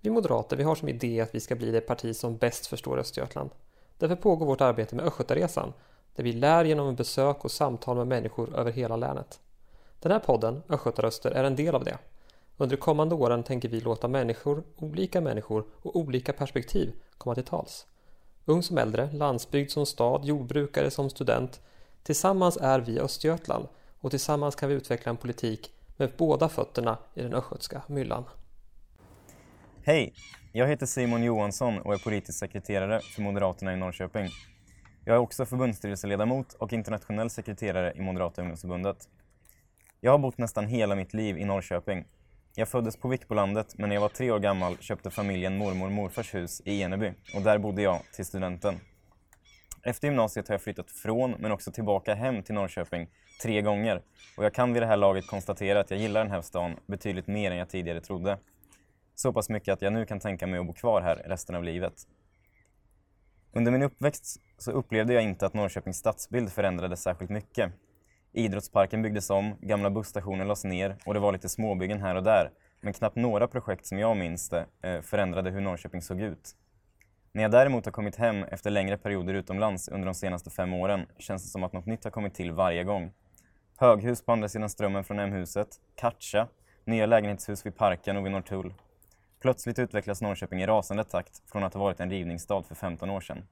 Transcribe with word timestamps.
Vi 0.00 0.10
moderater 0.10 0.56
vi 0.56 0.62
har 0.62 0.74
som 0.74 0.88
idé 0.88 1.20
att 1.20 1.34
vi 1.34 1.40
ska 1.40 1.56
bli 1.56 1.70
det 1.70 1.80
parti 1.80 2.16
som 2.16 2.36
bäst 2.36 2.66
förstår 2.66 2.98
Östergötland. 2.98 3.50
Därför 3.98 4.16
pågår 4.16 4.46
vårt 4.46 4.60
arbete 4.60 4.96
med 4.96 5.04
Östgötaresan 5.04 5.72
där 6.16 6.24
vi 6.24 6.32
lär 6.32 6.64
genom 6.64 6.94
besök 6.94 7.44
och 7.44 7.50
samtal 7.50 7.96
med 7.96 8.06
människor 8.06 8.56
över 8.56 8.72
hela 8.72 8.96
länet. 8.96 9.40
Den 10.00 10.12
här 10.12 10.18
podden, 10.18 10.62
Östgötaröster, 10.68 11.30
är 11.30 11.44
en 11.44 11.56
del 11.56 11.74
av 11.74 11.84
det. 11.84 11.98
Under 12.56 12.76
de 12.76 12.80
kommande 12.80 13.14
åren 13.14 13.42
tänker 13.42 13.68
vi 13.68 13.80
låta 13.80 14.08
människor, 14.08 14.62
olika 14.76 15.20
människor 15.20 15.64
och 15.82 15.96
olika 15.96 16.32
perspektiv 16.32 16.92
komma 17.18 17.34
till 17.34 17.44
tals. 17.44 17.86
Ung 18.44 18.62
som 18.62 18.78
äldre, 18.78 19.12
landsbygd 19.12 19.70
som 19.70 19.86
stad, 19.86 20.24
jordbrukare 20.24 20.90
som 20.90 21.10
student. 21.10 21.60
Tillsammans 22.02 22.56
är 22.56 22.80
vi 22.80 23.00
Östergötland 23.00 23.68
och 24.00 24.10
tillsammans 24.10 24.54
kan 24.54 24.68
vi 24.68 24.74
utveckla 24.74 25.10
en 25.10 25.16
politik 25.16 25.72
med 25.96 26.12
båda 26.16 26.48
fötterna 26.48 26.98
i 27.14 27.22
den 27.22 27.34
östgötska 27.34 27.82
myllan. 27.86 28.24
Hej! 29.90 30.12
Jag 30.52 30.66
heter 30.66 30.86
Simon 30.86 31.22
Johansson 31.22 31.78
och 31.78 31.94
är 31.94 31.98
politisk 31.98 32.38
sekreterare 32.38 33.00
för 33.00 33.22
Moderaterna 33.22 33.72
i 33.72 33.76
Norrköping. 33.76 34.28
Jag 35.04 35.14
är 35.14 35.20
också 35.20 35.46
förbundsstyrelseledamot 35.46 36.52
och 36.52 36.72
internationell 36.72 37.30
sekreterare 37.30 37.92
i 37.96 38.00
Moderata 38.00 38.42
ungdomsförbundet. 38.42 38.96
Jag 40.00 40.10
har 40.10 40.18
bott 40.18 40.38
nästan 40.38 40.66
hela 40.66 40.94
mitt 40.94 41.14
liv 41.14 41.38
i 41.38 41.44
Norrköping. 41.44 42.04
Jag 42.54 42.68
föddes 42.68 42.96
på 42.96 43.08
Vikbolandet 43.08 43.78
men 43.78 43.88
när 43.88 43.96
jag 43.96 44.00
var 44.00 44.08
tre 44.08 44.30
år 44.30 44.38
gammal 44.38 44.76
köpte 44.80 45.10
familjen 45.10 45.56
mormor 45.56 45.86
och 45.86 45.92
morfars 45.92 46.34
hus 46.34 46.62
i 46.64 46.82
Eneby 46.82 47.12
och 47.34 47.42
där 47.42 47.58
bodde 47.58 47.82
jag 47.82 48.00
till 48.14 48.24
studenten. 48.24 48.80
Efter 49.82 50.08
gymnasiet 50.08 50.48
har 50.48 50.54
jag 50.54 50.62
flyttat 50.62 50.90
från 50.90 51.30
men 51.38 51.52
också 51.52 51.72
tillbaka 51.72 52.14
hem 52.14 52.42
till 52.42 52.54
Norrköping 52.54 53.08
tre 53.42 53.62
gånger 53.62 54.02
och 54.36 54.44
jag 54.44 54.54
kan 54.54 54.72
vid 54.72 54.82
det 54.82 54.86
här 54.86 54.96
laget 54.96 55.26
konstatera 55.26 55.80
att 55.80 55.90
jag 55.90 56.00
gillar 56.00 56.24
den 56.24 56.32
här 56.32 56.42
stan 56.42 56.76
betydligt 56.86 57.26
mer 57.26 57.50
än 57.50 57.56
jag 57.56 57.68
tidigare 57.68 58.00
trodde. 58.00 58.38
Så 59.20 59.32
pass 59.32 59.48
mycket 59.48 59.72
att 59.72 59.82
jag 59.82 59.92
nu 59.92 60.06
kan 60.06 60.20
tänka 60.20 60.46
mig 60.46 60.60
att 60.60 60.66
bo 60.66 60.72
kvar 60.72 61.00
här 61.02 61.16
resten 61.16 61.54
av 61.54 61.64
livet. 61.64 61.94
Under 63.52 63.72
min 63.72 63.82
uppväxt 63.82 64.40
så 64.58 64.70
upplevde 64.70 65.14
jag 65.14 65.22
inte 65.22 65.46
att 65.46 65.54
Norrköpings 65.54 65.96
stadsbild 65.96 66.52
förändrades 66.52 67.02
särskilt 67.02 67.30
mycket. 67.30 67.72
Idrottsparken 68.32 69.02
byggdes 69.02 69.30
om, 69.30 69.56
gamla 69.60 69.90
busstationer 69.90 70.44
lades 70.44 70.64
ner 70.64 70.96
och 71.06 71.14
det 71.14 71.20
var 71.20 71.32
lite 71.32 71.48
småbyggen 71.48 72.00
här 72.00 72.14
och 72.14 72.22
där. 72.22 72.50
Men 72.80 72.92
knappt 72.92 73.16
några 73.16 73.48
projekt 73.48 73.86
som 73.86 73.98
jag 73.98 74.16
minns 74.16 74.48
det 74.48 74.66
eh, 74.82 75.00
förändrade 75.00 75.50
hur 75.50 75.60
Norrköping 75.60 76.02
såg 76.02 76.20
ut. 76.20 76.56
När 77.32 77.42
jag 77.42 77.50
däremot 77.50 77.84
har 77.84 77.92
kommit 77.92 78.16
hem 78.16 78.44
efter 78.44 78.70
längre 78.70 78.98
perioder 78.98 79.34
utomlands 79.34 79.88
under 79.88 80.06
de 80.06 80.14
senaste 80.14 80.50
fem 80.50 80.72
åren 80.74 81.06
känns 81.18 81.42
det 81.42 81.48
som 81.48 81.64
att 81.64 81.72
något 81.72 81.86
nytt 81.86 82.04
har 82.04 82.10
kommit 82.10 82.34
till 82.34 82.52
varje 82.52 82.84
gång. 82.84 83.12
Höghus 83.76 84.24
på 84.24 84.32
andra 84.32 84.48
sidan 84.48 84.70
strömmen 84.70 85.04
från 85.04 85.18
M-huset, 85.18 85.68
Katja, 85.96 86.48
nya 86.84 87.06
lägenhetshus 87.06 87.66
vid 87.66 87.76
parken 87.76 88.16
och 88.16 88.24
vid 88.24 88.32
Norrtull. 88.32 88.74
Plötsligt 89.40 89.78
utvecklas 89.78 90.22
Norrköping 90.22 90.62
i 90.62 90.66
rasande 90.66 91.04
takt 91.04 91.42
från 91.50 91.64
att 91.64 91.74
ha 91.74 91.80
varit 91.80 92.00
en 92.00 92.10
rivningsstad 92.10 92.62
för 92.62 92.74
15 92.74 93.10
år 93.10 93.20
sedan. 93.20 93.46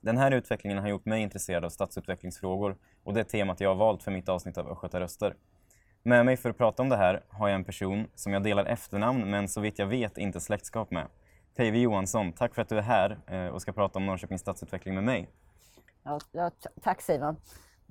Den 0.00 0.18
här 0.18 0.30
utvecklingen 0.30 0.78
har 0.78 0.88
gjort 0.88 1.04
mig 1.04 1.22
intresserad 1.22 1.64
av 1.64 1.70
stadsutvecklingsfrågor 1.70 2.76
och 3.04 3.14
det 3.14 3.20
är 3.20 3.24
temat 3.24 3.60
jag 3.60 3.68
har 3.68 3.76
valt 3.76 4.02
för 4.02 4.10
mitt 4.10 4.28
avsnitt 4.28 4.58
av 4.58 4.70
Östgötaröster. 4.70 5.34
Med 6.02 6.26
mig 6.26 6.36
för 6.36 6.50
att 6.50 6.58
prata 6.58 6.82
om 6.82 6.88
det 6.88 6.96
här 6.96 7.22
har 7.28 7.48
jag 7.48 7.54
en 7.54 7.64
person 7.64 8.06
som 8.14 8.32
jag 8.32 8.42
delar 8.42 8.64
efternamn 8.64 9.30
men 9.30 9.48
så 9.48 9.60
vitt 9.60 9.78
jag 9.78 9.86
vet 9.86 10.18
inte 10.18 10.40
släktskap 10.40 10.90
med. 10.90 11.06
Päivi 11.56 11.80
Johansson, 11.80 12.32
tack 12.32 12.54
för 12.54 12.62
att 12.62 12.68
du 12.68 12.78
är 12.78 12.82
här 12.82 13.18
eh, 13.26 13.46
och 13.46 13.62
ska 13.62 13.72
prata 13.72 13.98
om 13.98 14.06
Norrköpings 14.06 14.40
stadsutveckling 14.40 14.94
med 14.94 15.04
mig. 15.04 15.28
Ja, 16.02 16.20
ja, 16.32 16.50
tack 16.82 17.02
Simon. 17.02 17.36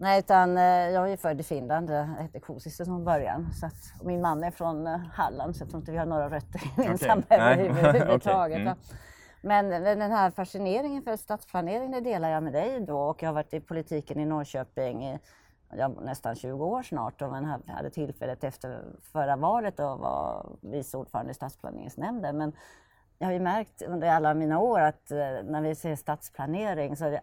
Nej, 0.01 0.19
utan 0.19 0.57
eh, 0.57 0.63
jag 0.63 1.11
är 1.11 1.17
född 1.17 1.39
i 1.39 1.43
Finland. 1.43 1.89
Jag 1.89 2.03
hette 2.03 2.39
Kosisto 2.39 2.85
från 2.85 3.05
början. 3.05 3.53
Så 3.53 3.65
att, 3.65 4.03
min 4.03 4.21
mamma 4.21 4.45
är 4.45 4.51
från 4.51 4.87
eh, 4.87 4.97
Halland 5.13 5.55
så 5.55 5.63
jag 5.63 5.69
tror 5.69 5.79
inte 5.79 5.91
vi 5.91 5.97
har 5.97 6.05
några 6.05 6.29
rötter 6.29 6.61
gemensamma 6.77 7.21
okay. 7.25 7.67
överhuvudtaget. 7.67 8.55
okay. 8.55 8.61
mm. 8.61 8.77
Men 9.41 9.69
den 9.69 10.11
här 10.11 10.31
fascineringen 10.31 11.03
för 11.03 11.15
stadsplanering 11.15 11.91
det 11.91 12.01
delar 12.01 12.29
jag 12.29 12.43
med 12.43 12.53
dig 12.53 12.79
då 12.79 12.99
och 12.99 13.23
jag 13.23 13.29
har 13.29 13.33
varit 13.33 13.53
i 13.53 13.59
politiken 13.59 14.19
i 14.19 14.25
Norrköping 14.25 15.05
i 15.05 15.19
ja, 15.77 15.87
nästan 15.87 16.35
20 16.35 16.65
år 16.65 16.83
snart 16.83 17.21
och 17.21 17.29
man 17.29 17.61
hade 17.67 17.89
tillfället 17.89 18.43
efter 18.43 18.83
förra 19.01 19.35
valet 19.35 19.79
att 19.79 19.99
vara 19.99 20.45
vice 20.61 20.97
ordförande 20.97 21.31
i 21.31 21.33
stadsplaneringsnämnden. 21.33 22.37
Men 22.37 22.53
jag 23.17 23.27
har 23.27 23.33
ju 23.33 23.39
märkt 23.39 23.81
under 23.81 24.07
alla 24.07 24.33
mina 24.33 24.59
år 24.59 24.79
att 24.79 25.11
eh, 25.11 25.17
när 25.43 25.61
vi 25.61 25.75
ser 25.75 25.95
stadsplanering 25.95 26.95
så 26.95 27.05
är 27.05 27.11
det 27.11 27.21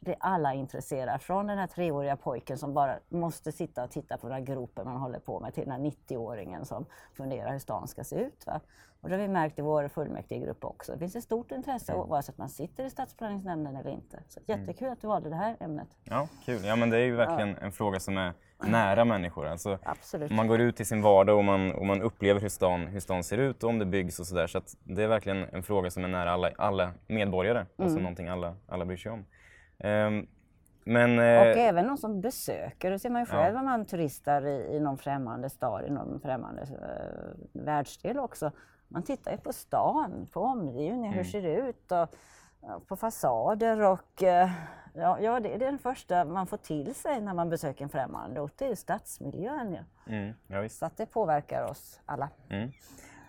det 0.00 0.16
alla 0.20 0.54
intresserade. 0.54 1.18
Från 1.18 1.46
den 1.46 1.58
här 1.58 1.66
treåriga 1.66 2.16
pojken 2.16 2.58
som 2.58 2.74
bara 2.74 2.98
måste 3.08 3.52
sitta 3.52 3.84
och 3.84 3.90
titta 3.90 4.16
på 4.16 4.28
den 4.28 4.36
här 4.36 4.44
gropen 4.44 4.84
man 4.84 4.96
håller 4.96 5.18
på 5.18 5.40
med 5.40 5.54
till 5.54 5.64
den 5.64 5.72
här 5.72 5.90
90-åringen 5.90 6.64
som 6.64 6.86
funderar 7.12 7.52
hur 7.52 7.58
stan 7.58 7.88
ska 7.88 8.04
se 8.04 8.16
ut. 8.16 8.46
Va? 8.46 8.60
Och 9.00 9.08
det 9.08 9.14
har 9.14 9.22
vi 9.22 9.28
märkt 9.28 9.58
i 9.58 9.62
vår 9.62 9.88
fullmäktigegrupp 9.88 10.64
också. 10.64 10.92
Det 10.92 10.98
finns 10.98 11.16
ett 11.16 11.24
stort 11.24 11.52
intresse 11.52 11.92
mm. 11.92 12.04
oavsett 12.04 12.38
man 12.38 12.48
sitter 12.48 12.84
i 12.84 12.90
stadsplaneringsnämnden 12.90 13.76
eller 13.76 13.90
inte. 13.90 14.22
Så 14.28 14.40
mm. 14.46 14.60
jättekul 14.60 14.86
mm. 14.86 14.92
att 14.92 15.00
du 15.00 15.06
valde 15.06 15.28
det 15.28 15.36
här 15.36 15.56
ämnet. 15.60 15.88
Ja, 16.04 16.28
kul. 16.44 16.64
Ja, 16.64 16.76
men 16.76 16.90
det 16.90 16.96
är 16.96 17.04
ju 17.04 17.16
verkligen 17.16 17.48
ja. 17.48 17.66
en 17.66 17.72
fråga 17.72 18.00
som 18.00 18.16
är 18.16 18.32
nära 18.66 19.04
människor. 19.04 19.46
Alltså, 19.46 19.78
Absolut. 19.82 20.30
Man 20.30 20.46
går 20.46 20.60
ut 20.60 20.80
i 20.80 20.84
sin 20.84 21.02
vardag 21.02 21.38
och 21.38 21.44
man, 21.44 21.72
och 21.72 21.86
man 21.86 22.02
upplever 22.02 22.40
hur 22.40 22.48
stan, 22.48 22.86
hur 22.86 23.00
stan 23.00 23.24
ser 23.24 23.38
ut 23.38 23.64
och 23.64 23.70
om 23.70 23.78
det 23.78 23.86
byggs 23.86 24.20
och 24.20 24.26
sådär. 24.26 24.46
Så, 24.46 24.60
så 24.66 24.76
det 24.84 25.02
är 25.02 25.08
verkligen 25.08 25.44
en 25.52 25.62
fråga 25.62 25.90
som 25.90 26.04
är 26.04 26.08
nära 26.08 26.32
alla, 26.32 26.50
alla 26.58 26.92
medborgare 27.06 27.66
och 27.76 27.84
mm. 27.84 27.94
som 27.94 28.02
någonting 28.02 28.28
alla, 28.28 28.56
alla 28.68 28.84
bryr 28.84 28.96
sig 28.96 29.12
om. 29.12 29.24
Um, 29.84 30.26
men, 30.84 31.18
eh, 31.18 31.40
och 31.40 31.46
även 31.56 31.86
någon 31.86 31.98
som 31.98 32.20
besöker, 32.20 32.90
det 32.90 32.98
ser 32.98 33.10
man 33.10 33.22
ju 33.22 33.26
själv 33.26 33.54
ja. 33.54 33.60
om 33.60 33.66
man 33.66 33.84
turistar 33.84 34.46
i, 34.46 34.76
i 34.76 34.80
någon 34.80 34.98
främmande 34.98 35.50
stad, 35.50 35.84
i 35.84 35.90
någon 35.90 36.20
främmande 36.20 36.62
uh, 36.62 37.62
världsdel 37.64 38.18
också. 38.18 38.52
Man 38.88 39.02
tittar 39.02 39.32
ju 39.32 39.38
på 39.38 39.52
stan, 39.52 40.28
på 40.32 40.40
omgivningen, 40.40 41.12
mm. 41.12 41.12
hur 41.12 41.24
ser 41.24 41.42
det 41.42 41.54
ut? 41.54 41.92
Och, 41.92 42.14
på 42.86 42.96
fasader 42.96 43.80
och 43.80 44.22
uh, 44.22 44.50
ja, 44.94 45.20
ja, 45.20 45.40
det 45.40 45.54
är 45.54 45.58
den 45.58 45.78
första 45.78 46.24
man 46.24 46.46
får 46.46 46.56
till 46.56 46.94
sig 46.94 47.20
när 47.20 47.34
man 47.34 47.48
besöker 47.48 47.84
en 47.84 47.88
främmande 47.88 48.40
ort, 48.40 48.52
det 48.56 48.66
är 48.66 48.74
stadsmiljön. 48.74 49.72
Ja. 49.72 50.12
Mm, 50.12 50.34
ja, 50.46 50.68
Så 50.68 50.86
att 50.86 50.96
det 50.96 51.06
påverkar 51.06 51.70
oss 51.70 52.00
alla. 52.06 52.28
Mm. 52.48 52.70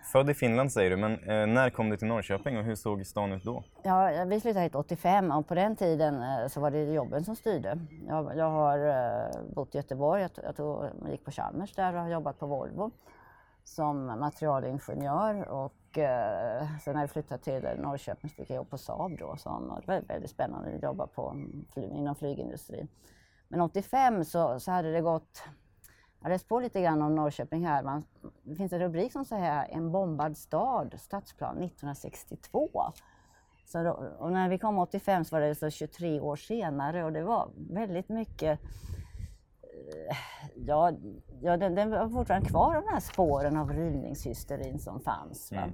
Född 0.02 0.30
i 0.30 0.34
Finland 0.34 0.72
säger 0.72 0.90
du, 0.90 0.96
men 0.96 1.12
eh, 1.12 1.46
när 1.46 1.70
kom 1.70 1.90
du 1.90 1.96
till 1.96 2.08
Norrköping 2.08 2.58
och 2.58 2.64
hur 2.64 2.74
såg 2.74 3.06
stan 3.06 3.32
ut 3.32 3.44
då? 3.44 3.64
Ja, 3.82 4.24
vi 4.26 4.40
flyttade 4.40 4.64
hit 4.64 4.74
85 4.74 5.30
och 5.30 5.48
på 5.48 5.54
den 5.54 5.76
tiden 5.76 6.22
eh, 6.22 6.48
så 6.48 6.60
var 6.60 6.70
det 6.70 6.84
jobben 6.84 7.24
som 7.24 7.36
styrde. 7.36 7.78
Jag, 8.08 8.36
jag 8.36 8.50
har 8.50 8.78
eh, 8.78 9.54
bott 9.54 9.74
i 9.74 9.78
Göteborg, 9.78 10.22
jag, 10.22 10.30
jag, 10.44 10.56
tog, 10.56 10.84
gick 11.10 11.24
på 11.24 11.30
Chalmers 11.30 11.74
där 11.74 11.94
och 11.94 12.00
har 12.00 12.08
jobbat 12.08 12.38
på 12.38 12.46
Volvo 12.46 12.90
som 13.64 14.06
materialingenjör 14.06 15.48
och 15.48 15.98
eh, 15.98 16.66
sen 16.84 16.94
när 16.94 17.00
jag 17.00 17.10
flyttade 17.10 17.42
till 17.42 17.68
Norrköping 17.78 18.30
fick 18.30 18.50
jag 18.50 18.56
jobb 18.56 18.70
på 18.70 18.78
Saab 18.78 19.18
då. 19.18 19.36
Som, 19.36 19.80
det 19.80 19.92
var 19.92 20.00
väldigt 20.00 20.30
spännande 20.30 20.74
att 20.76 20.82
jobba 20.82 21.06
på, 21.06 21.28
mm, 21.28 21.66
inom 21.76 22.14
flygindustrin. 22.14 22.88
Men 23.48 23.60
85 23.60 24.24
så, 24.24 24.60
så 24.60 24.70
hade 24.70 24.92
det 24.92 25.00
gått 25.00 25.42
jag 26.20 26.24
har 26.24 26.30
läst 26.30 26.48
på 26.48 26.60
lite 26.60 26.80
grann 26.80 27.02
om 27.02 27.14
Norrköping 27.14 27.66
här. 27.66 27.82
Man, 27.82 28.04
det 28.42 28.54
finns 28.54 28.72
en 28.72 28.80
rubrik 28.80 29.12
som 29.12 29.24
säger 29.24 29.66
En 29.70 29.92
bombad 29.92 30.36
stad, 30.36 30.94
stadsplan 30.98 31.62
1962. 31.62 32.92
Så 33.66 33.82
då, 33.82 33.90
och 34.18 34.32
när 34.32 34.48
vi 34.48 34.58
kom 34.58 34.78
85 34.78 35.24
så 35.24 35.36
var 35.36 35.40
det 35.40 35.54
så 35.54 35.70
23 35.70 36.20
år 36.20 36.36
senare 36.36 37.04
och 37.04 37.12
det 37.12 37.22
var 37.22 37.50
väldigt 37.70 38.08
mycket 38.08 38.60
eh, 39.62 40.16
Ja, 40.66 40.92
ja 41.42 41.56
den, 41.56 41.74
den 41.74 41.90
var 41.90 42.08
fortfarande 42.08 42.48
kvar 42.48 42.74
de 42.74 42.92
här 42.92 43.00
spåren 43.00 43.56
av 43.56 43.72
rivningshysterin 43.72 44.78
som 44.78 45.00
fanns. 45.00 45.52
Mm. 45.52 45.70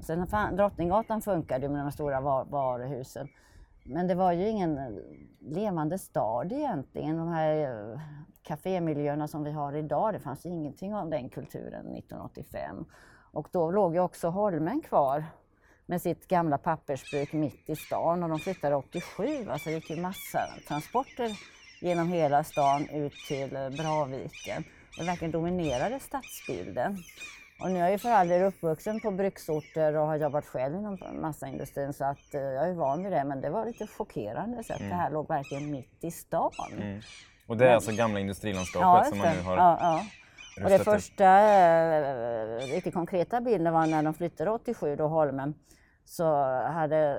Sen 0.00 0.56
Drottninggatan 0.56 1.22
funkade 1.22 1.68
med 1.68 1.84
de 1.84 1.92
stora 1.92 2.20
var, 2.20 2.44
varuhusen. 2.44 3.28
Men 3.84 4.06
det 4.06 4.14
var 4.14 4.32
ju 4.32 4.48
ingen 4.48 5.00
levande 5.40 5.98
stad 5.98 6.52
egentligen. 6.52 7.16
De 7.16 7.28
här 7.28 8.00
kafémiljöerna 8.42 9.28
som 9.28 9.44
vi 9.44 9.50
har 9.50 9.76
idag, 9.76 10.14
det 10.14 10.20
fanns 10.20 10.46
ingenting 10.46 10.94
av 10.94 11.10
den 11.10 11.28
kulturen 11.28 11.96
1985. 11.96 12.84
Och 13.32 13.48
då 13.52 13.70
låg 13.70 13.94
ju 13.94 14.00
också 14.00 14.28
Holmen 14.28 14.80
kvar 14.80 15.24
med 15.86 16.02
sitt 16.02 16.28
gamla 16.28 16.58
pappersbruk 16.58 17.32
mitt 17.32 17.70
i 17.70 17.76
stan 17.76 18.22
och 18.22 18.28
de 18.28 18.38
flyttade 18.38 18.76
87, 18.76 19.48
alltså 19.48 19.68
det 19.68 19.74
gick 19.74 19.90
ju 19.90 19.96
massa 19.96 20.40
transporter 20.68 21.30
genom 21.80 22.08
hela 22.08 22.44
stan 22.44 22.88
ut 22.88 23.12
till 23.28 23.56
eh, 23.56 23.70
Braviken. 23.70 24.64
Det 24.98 25.04
verkligen 25.04 25.32
dominerade 25.32 26.00
stadsbilden. 26.00 26.98
Och 27.60 27.70
nu 27.70 27.76
är 27.76 27.80
jag 27.80 27.92
ju 27.92 27.98
för 27.98 28.10
all 28.10 28.28
del 28.28 28.42
uppvuxen 28.42 29.00
på 29.00 29.10
bruksorter 29.10 29.96
och 29.96 30.06
har 30.06 30.16
jobbat 30.16 30.46
själv 30.46 30.74
inom 30.74 30.98
massaindustrin 31.20 31.92
så 31.92 32.04
att 32.04 32.34
eh, 32.34 32.40
jag 32.40 32.68
är 32.68 32.74
van 32.74 33.02
vid 33.02 33.12
det 33.12 33.24
men 33.24 33.40
det 33.40 33.50
var 33.50 33.66
lite 33.66 33.86
chockerande 33.86 34.64
så 34.64 34.72
att 34.72 34.80
mm. 34.80 34.90
det 34.90 34.96
här 34.96 35.10
låg 35.10 35.28
verkligen 35.28 35.70
mitt 35.70 36.04
i 36.04 36.10
stan. 36.10 36.52
Mm. 36.72 37.00
Och 37.52 37.58
det 37.58 37.68
är 37.68 37.74
alltså 37.74 37.92
gamla 37.92 38.20
industrilandskapet 38.20 39.04
ja, 39.04 39.04
som 39.04 39.18
man 39.18 39.36
nu 39.36 39.42
har 39.42 39.56
ja, 39.56 39.78
ja. 39.80 40.04
Och 40.64 40.70
det 40.70 40.78
första 40.78 41.24
äh, 41.24 42.58
riktigt 42.58 42.94
konkreta 42.94 43.40
bilden 43.40 43.72
var 43.72 43.86
när 43.86 44.02
de 44.02 44.14
flyttade 44.14 44.50
87 44.50 44.96
då 44.96 45.08
Holmen 45.08 45.54
så 46.04 46.24
hade 46.62 47.18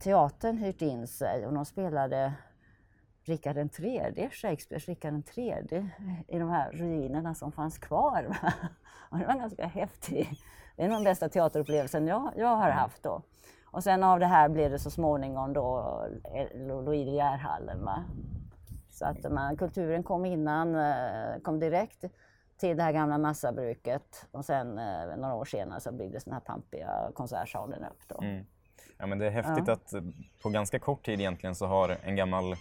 teatern 0.00 0.58
hyrt 0.58 0.82
in 0.82 1.06
sig 1.06 1.46
och 1.46 1.52
de 1.52 1.64
spelade 1.64 2.32
Rikard 3.24 3.56
III, 3.56 4.28
Shakespeares 4.32 4.88
Rikard 4.88 5.22
III 5.36 5.90
i 6.28 6.38
de 6.38 6.50
här 6.50 6.72
ruinerna 6.72 7.34
som 7.34 7.52
fanns 7.52 7.78
kvar. 7.78 8.26
Och 9.10 9.18
det 9.18 9.26
var 9.26 9.34
ganska 9.34 9.66
häftig 9.66 10.38
det 10.76 10.82
är 10.82 10.88
nog 10.88 10.96
den 10.96 11.04
bästa 11.04 11.28
teaterupplevelsen 11.28 12.06
jag, 12.06 12.32
jag 12.36 12.56
har 12.56 12.66
Mm. 12.66 12.78
haft 12.78 13.02
då. 13.02 13.22
Och 13.64 13.84
sen 13.84 14.02
av 14.02 14.20
det 14.20 14.26
här 14.26 14.48
blev 14.48 14.70
det 14.70 14.78
så 14.78 14.90
småningom 14.90 15.52
då 15.52 15.78
eh, 16.34 16.58
Louis 16.66 17.06
De 17.06 17.12
Geer-hallen. 17.12 17.88
Så 19.02 19.08
att 19.08 19.32
man, 19.32 19.56
kulturen 19.56 20.02
kom 20.02 20.24
innan, 20.26 20.74
eh, 20.74 21.40
kom 21.42 21.60
direkt 21.60 22.04
till 22.56 22.76
det 22.76 22.82
här 22.82 22.92
gamla 22.92 23.18
massabruket 23.18 24.26
och 24.30 24.44
sen 24.44 24.78
eh, 24.78 25.16
några 25.16 25.34
år 25.34 25.44
senare 25.44 25.80
så 25.80 25.92
byggdes 25.92 26.24
den 26.24 26.32
här 26.34 26.40
pampiga 26.40 27.10
konsertsalen 27.14 27.84
upp 27.84 28.08
då. 28.08 28.20
Mm. 28.22 28.44
Ja, 28.98 29.06
men 29.06 29.18
det 29.18 29.26
är 29.26 29.30
häftigt 29.30 29.66
Ja. 29.66 29.72
att 29.72 29.92
på 30.42 30.48
ganska 30.48 30.78
kort 30.78 31.04
tid 31.04 31.20
egentligen 31.20 31.54
så 31.54 31.66
har 31.66 31.96
en 32.04 32.16
gammal 32.16 32.54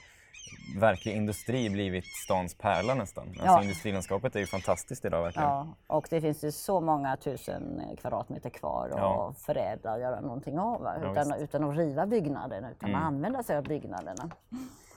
verklig 0.79 1.15
industri 1.15 1.69
blivit 1.69 2.05
stans 2.25 2.55
pärla 2.55 2.93
nästan. 2.93 3.27
Alltså 3.27 3.45
Ja. 3.45 3.61
industrilandskapet 3.63 4.35
är 4.35 4.39
ju 4.39 4.45
fantastiskt 4.45 5.05
idag 5.05 5.23
verkligen. 5.23 5.47
Ja, 5.49 5.67
och 5.87 6.07
det 6.09 6.21
finns 6.21 6.43
ju 6.43 6.51
så 6.51 6.79
många 6.81 7.17
tusen 7.17 7.81
kvadratmeter 8.01 8.49
kvar 8.49 8.89
att 8.89 8.97
Ja. 8.97 9.33
förädla 9.37 9.93
och 9.93 9.99
göra 9.99 10.21
någonting 10.21 10.59
av. 10.59 10.81
va? 10.81 10.95
Ja, 11.03 11.11
Utan, 11.11 11.33
utan 11.33 11.63
att 11.63 11.77
riva 11.77 12.05
byggnaderna, 12.05 12.71
utan 12.71 12.89
Mm. 12.89 13.01
att 13.01 13.07
använda 13.07 13.43
sig 13.43 13.57
av 13.57 13.63
byggnaderna. 13.63 14.29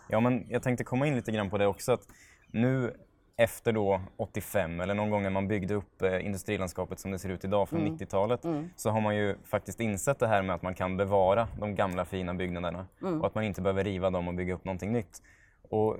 Ja, 0.08 0.20
men 0.20 0.46
jag 0.50 0.62
tänkte 0.62 0.84
komma 0.84 1.06
in 1.06 1.16
lite 1.16 1.32
grann 1.32 1.50
på 1.50 1.58
det 1.58 1.66
också. 1.66 1.92
Att 1.92 2.08
nu 2.46 2.94
efter 3.36 3.72
då 3.72 4.00
85 4.16 4.80
eller 4.80 4.94
någon 4.94 5.10
gång 5.10 5.22
när 5.22 5.30
man 5.30 5.48
byggde 5.48 5.74
upp 5.74 6.02
eh, 6.02 6.26
industrilandskapet 6.26 6.98
som 7.00 7.10
det 7.10 7.18
ser 7.18 7.28
ut 7.28 7.44
idag 7.44 7.68
från 7.68 7.80
Mm. 7.80 7.94
90-talet 7.96 8.40
så 8.76 8.90
har 8.90 9.00
man 9.00 9.16
ju 9.16 9.36
faktiskt 9.44 9.80
insett 9.80 10.18
det 10.18 10.28
här 10.28 10.42
med 10.42 10.54
att 10.54 10.62
man 10.62 10.74
kan 10.74 10.96
bevara 10.96 11.48
de 11.60 11.74
gamla 11.74 12.04
fina 12.04 12.34
byggnaderna 12.34 12.86
Mm. 13.02 13.20
och 13.20 13.26
att 13.26 13.34
man 13.34 13.44
inte 13.44 13.60
behöver 13.62 13.84
riva 13.84 14.10
dem 14.10 14.28
och 14.28 14.34
bygga 14.34 14.54
upp 14.54 14.64
någonting 14.64 14.92
nytt. 14.92 15.22
Och 15.70 15.96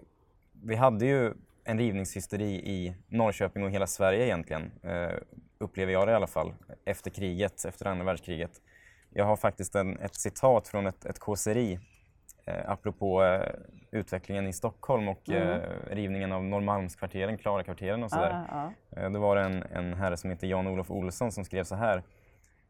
vi 0.63 0.75
hade 0.75 1.07
ju 1.07 1.33
en 1.65 1.79
rivningshysteri 1.79 2.55
i 2.55 2.95
Norrköping 3.09 3.65
och 3.65 3.71
hela 3.71 3.87
Sverige 3.87 4.25
egentligen, 4.25 4.73
eh, 4.83 5.11
upplever 5.59 5.93
jag 5.93 6.09
det 6.09 6.13
i 6.13 6.15
alla 6.15 6.27
fall, 6.27 6.53
efter 6.85 7.11
kriget, 7.11 7.65
efter 7.65 7.87
andra 7.87 8.05
världskriget. 8.05 8.51
Jag 9.11 9.25
har 9.25 9.37
faktiskt 9.37 9.75
en, 9.75 9.99
ett 9.99 10.15
citat 10.15 10.69
från 10.69 10.87
ett, 10.87 11.05
ett 11.05 11.19
kåseri 11.19 11.79
eh, 12.47 12.71
apropå 12.71 13.25
eh, 13.25 13.49
utvecklingen 13.91 14.47
i 14.47 14.53
Stockholm 14.53 15.09
och 15.09 15.31
eh, 15.31 15.61
rivningen 15.91 16.33
av 16.33 16.45
Norrmalmskvarteren, 16.45 17.39
Klarakvarteren 17.39 18.03
och 18.03 18.11
sådär. 18.11 18.45
Ja, 18.51 18.73
ja. 18.91 19.03
Eh, 19.03 19.11
Det 19.11 19.19
var 19.19 19.37
en, 19.37 19.63
en 19.63 19.95
herre 19.95 20.17
som 20.17 20.31
heter 20.31 20.47
Jan-Olof 20.47 20.91
Olsson 20.91 21.33
som 21.33 21.45
skrev 21.45 21.65
så 21.65 21.75
här. 21.75 22.03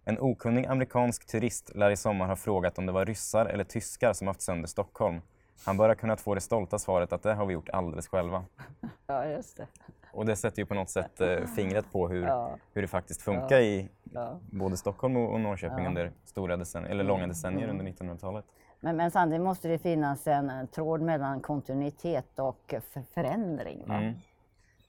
En 0.04 0.18
okunnig 0.20 0.66
amerikansk 0.66 1.26
turist 1.26 1.74
lär 1.74 1.90
i 1.90 1.96
sommar 1.96 2.26
ha 2.26 2.36
frågat 2.36 2.78
om 2.78 2.86
det 2.86 2.92
var 2.92 3.04
ryssar 3.04 3.46
eller 3.46 3.64
tyskar 3.64 4.12
som 4.12 4.26
haft 4.26 4.42
sönder 4.42 4.68
Stockholm. 4.68 5.20
Han 5.66 5.76
bör 5.76 5.88
ha 5.88 5.94
kunnat 5.96 6.20
få 6.20 6.34
det 6.34 6.40
stolta 6.40 6.78
svaret 6.78 7.12
att 7.12 7.22
det 7.22 7.34
har 7.34 7.46
vi 7.46 7.52
gjort 7.54 7.68
alldeles 7.68 8.08
själva. 8.08 8.44
ja, 9.06 9.26
just 9.26 9.56
det. 9.56 9.66
Och 10.14 10.26
det 10.26 10.36
sätter 10.36 10.58
ju 10.62 10.66
på 10.66 10.74
något 10.74 10.90
sätt 10.90 11.20
eh, 11.20 11.36
fingret 11.56 11.92
på 11.92 12.08
hur, 12.08 12.22
Ja. 12.26 12.56
hur 12.72 12.82
det 12.82 12.88
faktiskt 12.88 13.22
funkar 13.22 13.60
i 13.60 13.88
Ja. 14.12 14.38
både 14.52 14.76
Stockholm 14.76 15.16
och 15.16 15.40
Norrköping 15.40 15.86
under 15.86 16.12
stora 16.24 16.56
decennier, 16.56 16.90
eller 16.90 17.04
långa 17.04 17.26
decennier 17.26 17.68
under 17.68 17.84
1900-talet. 17.84 18.44
Men, 18.80 18.96
men 18.96 19.10
samtidigt 19.10 19.44
måste 19.44 19.68
det 19.68 19.78
finnas 19.78 20.26
en, 20.26 20.68
tråd 20.68 21.00
mellan 21.00 21.40
kontinuitet 21.40 22.38
och 22.38 22.74
för 22.92 23.02
förändring. 23.14 23.84
Mm. 23.88 24.14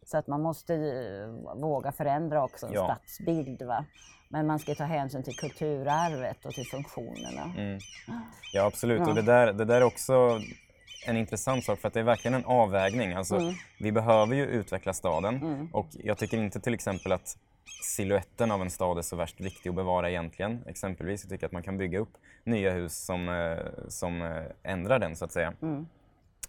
Så 0.06 0.18
att 0.18 0.28
man 0.28 0.42
måste 0.42 0.74
ju 0.74 1.26
våga 1.56 1.92
förändra 1.92 2.44
också 2.44 2.68
en 2.68 2.74
Ja. 2.74 2.86
stadsbild. 2.86 3.62
Va? 3.62 3.86
Men 4.30 4.48
man 4.48 4.60
ska 4.60 4.76
ta 4.76 4.84
hänsyn 4.84 5.24
till 5.24 5.36
kulturarvet 5.36 6.46
och 6.46 6.52
till 6.54 6.66
funktionerna. 6.66 7.54
Mm. 7.58 7.80
Ja, 8.54 8.66
absolut. 8.66 9.00
Ja. 9.00 9.10
Och 9.10 9.16
det 9.16 9.22
där, 9.22 9.54
det 9.54 9.66
där 9.66 9.76
är 9.76 9.84
också 9.84 10.40
en 11.06 11.18
intressant 11.18 11.66
sak 11.66 11.80
för 11.80 11.88
att 11.88 11.94
det 11.94 12.00
är 12.00 12.04
verkligen 12.04 12.34
en 12.36 12.46
avvägning. 12.46 13.14
Alltså, 13.14 13.36
Mm. 13.36 13.54
Vi 13.80 13.92
behöver 13.92 14.36
ju 14.36 14.46
utveckla 14.46 14.94
staden 14.94 15.70
och 15.74 15.88
jag 15.92 16.18
tycker 16.18 16.38
inte 16.38 16.60
till 16.60 16.74
exempel 16.74 17.12
att 17.12 17.38
siluetten 17.84 18.52
av 18.52 18.62
en 18.62 18.70
stad 18.70 18.98
är 18.98 19.02
så 19.02 19.16
värst 19.16 19.42
viktig 19.42 19.70
att 19.70 19.76
bevara 19.76 20.10
egentligen. 20.10 20.64
Exempelvis, 20.68 21.24
jag 21.24 21.30
tycker 21.30 21.46
att 21.46 21.52
man 21.52 21.64
kan 21.64 21.78
bygga 21.78 22.00
upp 22.00 22.18
nya 22.44 22.72
hus 22.72 23.06
som, 23.06 23.30
eh, 23.30 23.88
som 23.88 24.22
eh, 24.22 24.44
ändrar 24.64 25.00
den 25.00 25.16
så 25.16 25.26
att 25.26 25.32
säga. 25.32 25.54
Mm. 25.62 25.86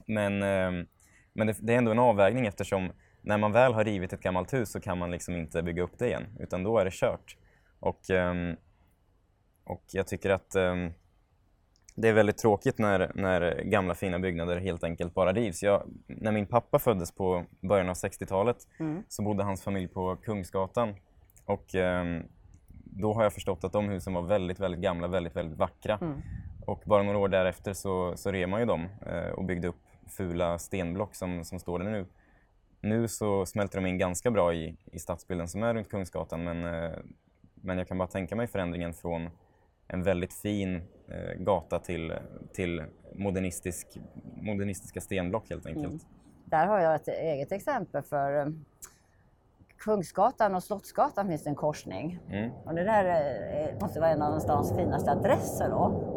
Men, 0.07 0.43
eh, 0.43 0.87
men 1.33 1.47
det, 1.47 1.57
det 1.61 1.75
är 1.75 1.79
ändå 1.79 1.91
en 1.91 1.99
avvägning 1.99 2.47
eftersom 2.47 2.93
när 3.21 3.39
man 3.39 3.53
väl 3.53 3.75
har 3.75 3.85
rivit 3.85 4.13
ett 4.13 4.21
gammalt 4.21 4.53
hus 4.53 4.71
så 4.71 4.81
kan 4.81 4.99
man 4.99 5.11
liksom 5.11 5.37
inte 5.37 5.63
bygga 5.63 5.83
upp 5.83 5.99
det 5.99 6.07
igen 6.07 6.27
utan 6.39 6.63
då 6.63 6.79
är 6.79 6.85
det 6.85 6.95
kört. 6.95 7.37
Och, 7.81 8.11
ehm, 8.11 8.57
och 9.65 9.85
jag 9.91 10.07
tycker 10.07 10.31
att 10.31 10.55
ehm, 10.55 10.93
det 11.97 12.09
är 12.09 12.13
väldigt 12.13 12.39
tråkigt 12.39 12.79
när, 12.79 13.13
när 13.15 13.63
gamla 13.65 13.95
fina 13.95 14.19
byggnader 14.19 14.57
helt 14.57 14.85
enkelt 14.85 15.15
bara 15.15 15.33
rivs. 15.33 15.63
Jag, 15.63 15.83
när 16.07 16.33
min 16.33 16.47
pappa 16.47 16.79
föddes 16.79 17.13
på 17.13 17.45
början 17.61 17.89
av 17.89 17.95
60-talet 17.95 18.57
Mm. 18.79 19.03
så 19.09 19.23
bodde 19.23 19.45
hans 19.45 19.63
familj 19.63 19.89
på 19.89 20.17
Kungsgatan. 20.17 20.95
Och 21.45 21.75
ehm, 21.75 22.23
då 22.85 23.15
har 23.15 23.23
jag 23.23 23.33
förstått 23.33 23.65
att 23.65 23.73
de 23.73 23.89
husen 23.89 24.15
var 24.15 24.23
väldigt, 24.23 24.61
väldigt 24.61 24.81
gamla, 24.81 25.09
väldigt, 25.09 25.37
väldigt 25.37 25.59
vackra. 25.59 25.99
Mm. 26.01 26.23
Och 26.67 26.83
bara 26.85 27.03
några 27.03 27.19
år 27.19 27.29
därefter 27.29 27.73
så, 27.73 28.17
så 28.17 28.33
rev 28.33 28.49
man 28.49 28.61
ju 28.61 28.67
dem 28.67 28.89
eh, 29.07 29.31
och 29.31 29.45
byggde 29.45 29.69
upp 29.69 29.83
fula 30.09 30.59
stenblock 30.59 31.15
som, 31.15 31.45
som 31.45 31.59
står 31.59 31.79
där 31.79 31.91
nu. 31.91 32.07
Nu 32.81 33.09
så 33.09 33.47
smälter 33.47 33.81
de 33.81 33.87
in 33.87 33.99
ganska 33.99 34.31
bra 34.31 34.55
i, 34.55 34.77
i 34.93 34.99
stadsbilden 34.99 35.49
som 35.49 35.63
är 35.63 35.75
runt 35.75 35.91
Kungsgatan 35.91 36.45
men, 36.45 36.65
eh, 36.65 36.99
men 37.55 37.79
jag 37.79 37.89
kan 37.89 37.99
bara 37.99 38.09
tänka 38.09 38.37
mig 38.37 38.47
förändringen 38.47 38.95
från 38.95 39.31
en 39.89 40.03
väldigt 40.03 40.33
fin 40.33 40.77
eh, 41.09 41.39
gata 41.39 41.79
till, 41.79 42.15
till 42.53 42.83
modernistisk, 43.15 43.99
modernistiska 44.37 45.01
stenblock 45.01 45.51
helt 45.51 45.67
enkelt. 45.67 45.87
Mm. 45.87 46.01
Där 46.45 46.67
har 46.67 46.81
jag 46.81 46.95
ett 46.95 47.09
eget 47.09 47.53
exempel 47.53 48.03
för 48.03 48.39
eh, 48.39 48.47
Kungsgatan 49.79 50.55
och 50.55 50.63
Slottsgatan 50.63 51.29
finns 51.29 51.45
det 51.45 51.51
en 51.51 51.57
korsning. 51.57 52.19
Mm. 52.31 52.51
Och 52.65 52.75
det 52.75 52.85
där 52.85 53.05
eh, 53.05 53.81
måste 53.81 54.01
vara 54.01 54.11
en 54.11 54.23
av 54.23 54.39
stans 54.39 54.77
finaste 54.77 55.11
adresser 55.11 55.69
då. 55.69 56.13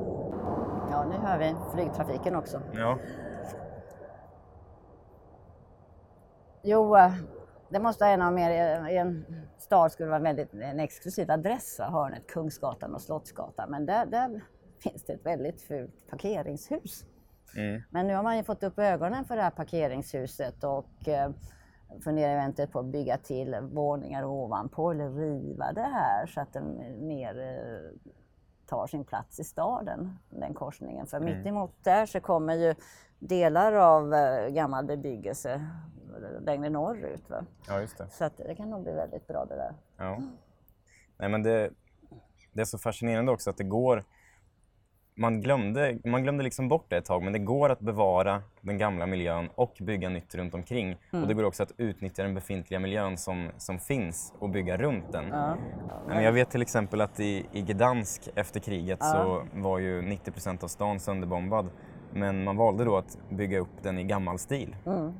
Ja, 0.92 1.06
nu 1.06 1.16
hör 1.16 1.38
vi 1.38 1.56
flygtrafiken 1.74 2.36
också. 2.36 2.62
Ja. 2.74 2.98
Jo, 6.64 6.96
det 7.70 7.80
måste 7.80 8.04
vara 8.04 8.14
en 8.14 8.22
av 8.22 8.34
mer, 8.34 8.52
i 8.90 8.98
en 8.98 9.26
stad 9.58 9.92
skulle 9.92 10.10
vara 10.10 10.20
väldigt 10.20 10.54
en 10.54 10.80
exklusiv 10.80 11.32
adress, 11.32 11.80
hörnet 11.80 12.28
Kungsgatan 12.28 12.96
och 12.96 13.02
Slottsgatan. 13.02 13.72
Men 13.72 13.86
där, 13.86 14.06
där 14.06 14.42
finns 14.84 15.04
det 15.04 15.14
ett 15.14 15.26
väldigt 15.26 15.62
fult 15.62 16.08
parkeringshus. 16.10 17.06
Mm. 17.56 17.82
Men 17.90 18.08
nu 18.08 18.16
har 18.16 18.24
man 18.24 18.38
ju 18.38 18.44
fått 18.44 18.64
upp 18.64 18.80
ögonen 18.80 19.26
för 19.26 19.36
det 19.36 19.42
här 19.42 19.50
parkeringshuset 19.52 20.64
och 20.64 21.08
eh, 21.08 21.32
funderar 22.04 22.34
eventuellt 22.34 22.72
på 22.72 22.80
att 22.80 22.86
bygga 22.86 23.18
till 23.18 23.56
våningar 23.62 24.26
ovanpå 24.26 24.92
eller 24.92 25.10
riva 25.10 25.72
det 25.74 25.82
här 25.82 26.26
så 26.28 26.42
att 26.42 26.54
den 26.54 26.98
mer 27.08 27.40
eh, 27.40 28.10
tar 28.68 28.88
sin 28.88 29.04
plats 29.06 29.40
i 29.40 29.44
staden, 29.44 30.18
den 30.30 30.54
korsningen. 30.54 31.08
För 31.08 31.18
Mm. 31.18 31.38
mitt 31.38 31.48
emot 31.48 31.74
där 31.84 32.06
så 32.06 32.20
kommer 32.20 32.54
ju 32.54 32.76
delar 33.20 33.74
av 33.74 34.14
eh, 34.14 34.50
gammal 34.50 34.86
bebyggelse 34.86 35.62
längre 36.42 36.70
norrut. 36.70 37.30
Va? 37.30 37.46
ja, 37.68 37.82
just 37.82 37.98
det. 37.98 38.08
Så 38.10 38.26
att 38.26 38.38
det 38.38 38.56
kan 38.56 38.70
nog 38.70 38.84
bli 38.84 38.94
väldigt 38.94 39.28
bra 39.28 39.46
det 39.46 39.56
där. 39.56 39.74
Ja. 39.98 40.22
Nej, 41.18 41.30
men 41.30 41.44
det, 41.44 41.72
det 42.54 42.62
är 42.62 42.66
så 42.66 42.78
fascinerande 42.78 43.32
också 43.32 43.50
att 43.50 43.58
det 43.58 43.64
går... 43.64 44.04
Man 45.16 45.42
glömde, 45.42 45.98
man 46.06 46.24
glömde 46.24 46.44
liksom 46.44 46.70
bort 46.70 46.86
det 46.90 46.98
ett 46.98 47.06
tag, 47.06 47.24
men 47.24 47.34
det 47.34 47.40
går 47.40 47.70
att 47.70 47.80
bevara 47.80 48.44
den 48.62 48.78
gamla 48.78 49.06
miljön 49.06 49.50
och 49.56 49.78
bygga 49.82 50.10
nytt 50.10 50.36
runt 50.36 50.54
omkring. 50.54 50.98
Och 51.12 51.28
det 51.28 51.34
går 51.34 51.44
också 51.44 51.64
att 51.64 51.72
utnyttja 51.78 52.24
den 52.24 52.34
befintliga 52.34 52.80
miljön 52.80 53.18
som, 53.18 53.50
som 53.58 53.80
finns 53.80 54.34
och 54.40 54.50
bygga 54.50 54.78
runt 54.78 55.12
den. 55.12 55.26
Ja. 55.32 55.58
Men 56.08 56.24
jag 56.24 56.32
vet 56.32 56.50
till 56.50 56.62
exempel 56.62 57.02
att 57.02 57.20
i, 57.20 57.46
i 57.52 57.62
Gdansk 57.62 58.30
efter 58.36 58.60
kriget 58.60 59.04
så 59.04 59.48
var 59.54 59.80
ju 59.80 60.02
90% 60.02 60.64
av 60.64 60.68
stan 60.68 61.00
sönderbombad. 61.00 61.70
Men 62.14 62.44
man 62.44 62.58
valde 62.58 62.86
då 62.86 62.98
att 62.98 63.18
bygga 63.30 63.60
upp 63.60 63.84
den 63.84 63.98
i 63.98 64.04
gammal 64.04 64.40
stil. 64.40 64.76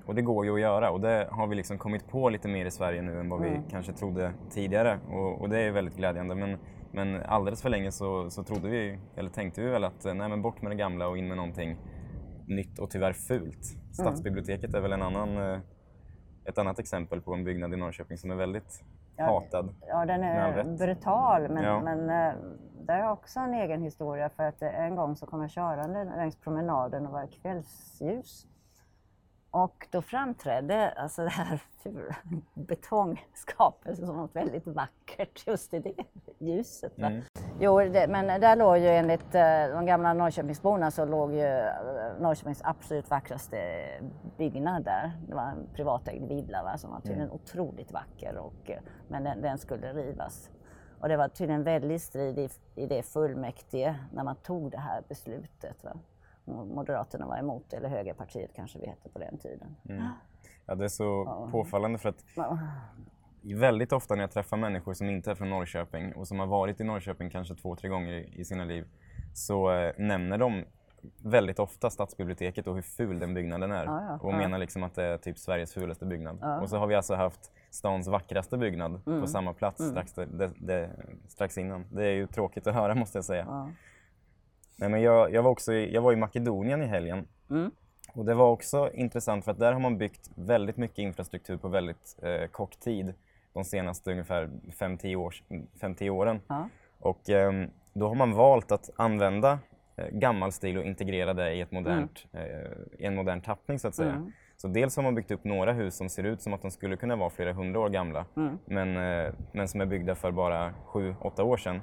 Och 0.06 0.16
det 0.16 0.22
går 0.22 0.46
ju 0.46 0.54
att 0.54 0.60
göra 0.60 0.92
och 0.92 1.02
det 1.02 1.28
har 1.32 1.48
vi 1.48 1.56
liksom 1.56 1.78
kommit 1.78 2.08
på 2.08 2.30
lite 2.30 2.48
mer 2.48 2.66
i 2.66 2.72
Sverige 2.72 3.02
nu 3.02 3.20
än 3.20 3.30
vad 3.30 3.42
vi 3.42 3.62
kanske 3.70 3.94
trodde 3.94 4.34
tidigare. 4.50 5.00
Och, 5.12 5.42
och 5.42 5.50
det 5.50 5.60
är 5.60 5.72
väldigt 5.72 5.98
glädjande. 5.98 6.36
Men, 6.36 6.58
men 6.92 7.22
alldeles 7.24 7.62
för 7.62 7.70
länge 7.70 7.92
så, 7.92 8.30
så 8.30 8.44
trodde 8.44 8.70
vi, 8.70 9.00
eller 9.16 9.30
tänkte 9.30 9.62
vi 9.62 9.70
väl 9.70 9.84
att 9.84 10.06
nej, 10.06 10.30
men 10.30 10.42
bort 10.42 10.62
med 10.62 10.72
det 10.72 10.76
gamla 10.76 11.08
och 11.08 11.18
in 11.18 11.28
med 11.28 11.38
någonting 11.38 11.78
nytt 12.48 12.80
och 12.80 12.90
tyvärr 12.90 13.14
fult. 13.14 13.64
Stadsbiblioteket 13.92 14.74
är 14.74 14.82
väl 14.82 14.92
en 14.92 15.02
annan, 15.02 15.38
eh, 15.38 15.60
ett 16.46 16.58
annat 16.58 16.80
exempel 16.80 17.22
på 17.22 17.34
en 17.34 17.44
byggnad 17.44 17.74
i 17.74 17.78
Norrköping 17.78 18.18
som 18.18 18.32
är 18.32 18.36
väldigt 18.36 18.84
hatad. 19.18 19.74
Ja, 19.88 20.06
den 20.06 20.24
är 20.24 20.78
brutal, 20.78 21.50
men, 21.50 21.64
Ja. 21.64 21.82
men 21.82 22.10
eh, 22.90 22.96
det 22.96 23.04
är 23.04 23.12
också 23.12 23.40
en 23.40 23.54
egen 23.54 23.82
historia 23.82 24.30
för 24.30 24.44
att 24.44 24.62
eh, 24.62 24.80
en 24.80 24.96
gång 24.96 25.16
så 25.16 25.26
kom 25.26 25.42
jag 25.42 25.52
körande 25.52 26.04
längs 26.04 26.36
promenaden 26.36 27.06
och 27.06 27.12
var 27.12 27.28
kvällsljus. 27.28 28.48
Och 29.52 29.88
då 29.92 30.02
framträdde 30.02 30.92
alltså 30.92 31.24
det 31.24 31.30
här 31.30 31.62
fula 31.84 32.16
betongskapelsen 32.54 34.08
som 34.08 34.18
något 34.18 34.36
väldigt 34.36 34.68
vackert 34.68 35.48
just 35.48 35.74
i 35.74 35.80
det 35.80 35.96
ljuset. 36.40 37.00
Va? 37.00 37.08
Mm. 37.08 37.24
Jo, 37.60 37.80
det, 37.80 38.08
men 38.10 38.42
där 38.42 38.56
låg 38.56 38.78
ju 38.78 38.88
enligt 38.88 39.36
eh, 39.36 39.68
de 39.72 39.86
gamla 39.86 40.14
Norrköpingsborna 40.14 40.92
så 40.92 41.06
låg 41.06 41.34
ju 41.34 41.46
eh, 41.46 41.74
Norrköpings 42.20 42.62
absolut 42.64 43.10
vackraste 43.10 43.58
byggnad 44.38 44.84
där. 44.84 45.12
Det 45.28 45.36
var 45.36 45.44
en 45.44 45.68
privatägd 45.74 46.28
villa 46.28 46.64
va, 46.64 46.78
som 46.78 46.92
var 46.92 47.00
tydligen 47.00 47.32
otroligt 47.32 47.92
vacker 47.92 48.38
och, 48.38 48.72
men 49.08 49.24
den, 49.24 49.42
den 49.42 49.58
skulle 49.58 49.94
rivas. 49.94 50.50
Och 51.00 51.10
det 51.10 51.18
var 51.18 51.28
tydligen 51.28 51.64
väldigt 51.64 52.02
strid 52.02 52.40
i, 52.40 52.50
i 52.76 52.86
det 52.86 53.04
fullmäktige 53.04 53.96
när 54.14 54.24
man 54.24 54.36
tog 54.36 54.72
det 54.72 54.80
här 54.80 55.04
beslutet. 55.10 55.84
Va? 55.84 56.00
Moderaterna 56.46 57.28
var 57.28 57.38
emot 57.38 57.74
eller 57.74 57.90
Högerpartiet 57.90 58.52
kanske 58.56 58.80
vi 58.80 58.88
hette 58.88 59.10
på 59.10 59.20
den 59.20 59.38
tiden. 59.38 59.76
Mm. 59.90 60.04
Ja, 60.66 60.76
det 60.76 60.84
är 60.84 60.90
så 60.90 61.26
påfallande 61.52 62.00
för 62.00 62.10
att 62.10 62.24
väldigt 63.42 63.94
ofta 63.94 64.16
när 64.16 64.24
jag 64.24 64.32
träffar 64.32 64.58
människor 64.58 64.94
som 64.94 65.10
inte 65.10 65.32
är 65.32 65.36
från 65.36 65.50
Norrköping 65.50 66.14
och 66.14 66.28
som 66.28 66.40
har 66.40 66.48
varit 66.48 66.82
i 66.82 66.84
Norrköping 66.84 67.30
kanske 67.30 67.56
två, 67.56 67.76
tre 67.76 67.90
gånger 67.90 68.14
i, 68.14 68.34
i 68.36 68.46
sina 68.46 68.66
liv 68.66 68.86
så 69.34 69.72
eh, 69.72 69.94
nämner 69.98 70.38
de 70.38 70.64
väldigt 71.24 71.60
ofta 71.60 71.90
stadsbiblioteket 71.90 72.68
och 72.68 72.76
hur 72.76 72.82
ful 72.82 73.20
den 73.20 73.34
byggnaden 73.34 73.72
är. 73.72 73.86
Ja, 73.86 74.04
ja, 74.10 74.20
och 74.22 74.34
ja. 74.34 74.38
menar 74.38 74.58
liksom 74.58 74.84
att 74.84 74.96
det 74.96 75.04
är 75.04 75.18
typ 75.18 75.38
Sveriges 75.38 75.74
fulaste 75.74 76.06
byggnad. 76.06 76.62
Och 76.62 76.70
så 76.70 76.78
har 76.78 76.88
vi 76.88 76.96
alltså 76.96 77.16
haft 77.16 77.52
stans 77.70 78.08
vackraste 78.08 78.58
byggnad 78.58 79.02
Mm. 79.06 79.22
på 79.22 79.28
samma 79.28 79.54
plats 79.54 79.90
strax, 79.90 80.14
det, 80.14 80.52
det, 80.58 80.90
strax 81.28 81.58
innan. 81.58 81.86
Det 81.92 82.06
är 82.06 82.12
ju 82.12 82.28
tråkigt 82.28 82.68
att 82.68 82.74
höra 82.74 82.96
måste 82.96 83.18
jag 83.18 83.26
säga. 83.26 83.46
Ja. 83.48 83.70
Nej, 84.76 84.90
men 84.90 85.02
jag, 85.02 85.34
jag, 85.34 85.44
var 85.44 85.52
också 85.52 85.74
i, 85.74 85.94
jag 85.94 86.02
var 86.02 86.14
i 86.14 86.16
Makedonien 86.16 86.82
i 86.84 86.86
helgen. 86.86 87.28
Mm. 87.50 87.72
Och 88.14 88.26
det 88.26 88.34
var 88.34 88.50
också 88.50 88.92
intressant 88.94 89.46
för 89.46 89.52
att 89.52 89.60
där 89.60 89.74
har 89.74 89.80
man 89.80 89.98
byggt 89.98 90.30
väldigt 90.36 90.78
mycket 90.78 90.98
infrastruktur 91.00 91.58
på 91.58 91.68
väldigt 91.68 92.16
eh, 92.22 92.48
kort 92.48 92.80
tid. 92.80 93.14
De 93.54 93.64
senaste 93.64 94.12
ungefär 94.12 94.50
5-10 94.80 95.16
års, 95.16 95.44
5-10 95.82 96.10
åren. 96.10 96.40
Ja. 96.48 96.70
Och 97.00 97.30
ehm, 97.30 97.70
då 97.94 98.08
har 98.08 98.16
man 98.16 98.34
valt 98.34 98.72
att 98.72 98.90
använda 98.96 99.60
eh, 99.96 100.08
gammal 100.12 100.52
stil 100.52 100.78
och 100.78 100.84
integrera 100.84 101.34
det 101.34 101.54
i, 101.54 101.62
ett 101.62 101.72
modernt, 101.72 102.26
eh, 102.34 102.42
i 103.00 103.06
en 103.06 103.16
modern 103.16 103.42
tappning 103.42 103.80
så 103.80 103.88
att 103.88 103.96
säga. 103.96 104.32
Så 104.62 104.68
dels 104.68 104.96
har 104.96 105.04
man 105.04 105.16
byggt 105.16 105.32
upp 105.32 105.44
några 105.44 105.74
hus 105.74 105.98
som 105.98 106.10
ser 106.10 106.24
ut 106.24 106.42
som 106.42 106.54
att 106.54 106.62
de 106.62 106.72
skulle 106.72 106.98
kunna 106.98 107.16
vara 107.16 107.30
flera 107.30 107.54
hundra 107.54 107.80
år 107.80 107.90
gamla. 107.90 108.26
Mm. 108.38 108.58
Men, 108.66 108.98
eh, 108.98 109.34
men 109.52 109.68
som 109.68 109.82
är 109.82 109.86
byggda 109.86 110.16
för 110.16 110.32
bara 110.32 110.74
7-8 110.94 111.44
år 111.44 111.58
sedan. 111.58 111.82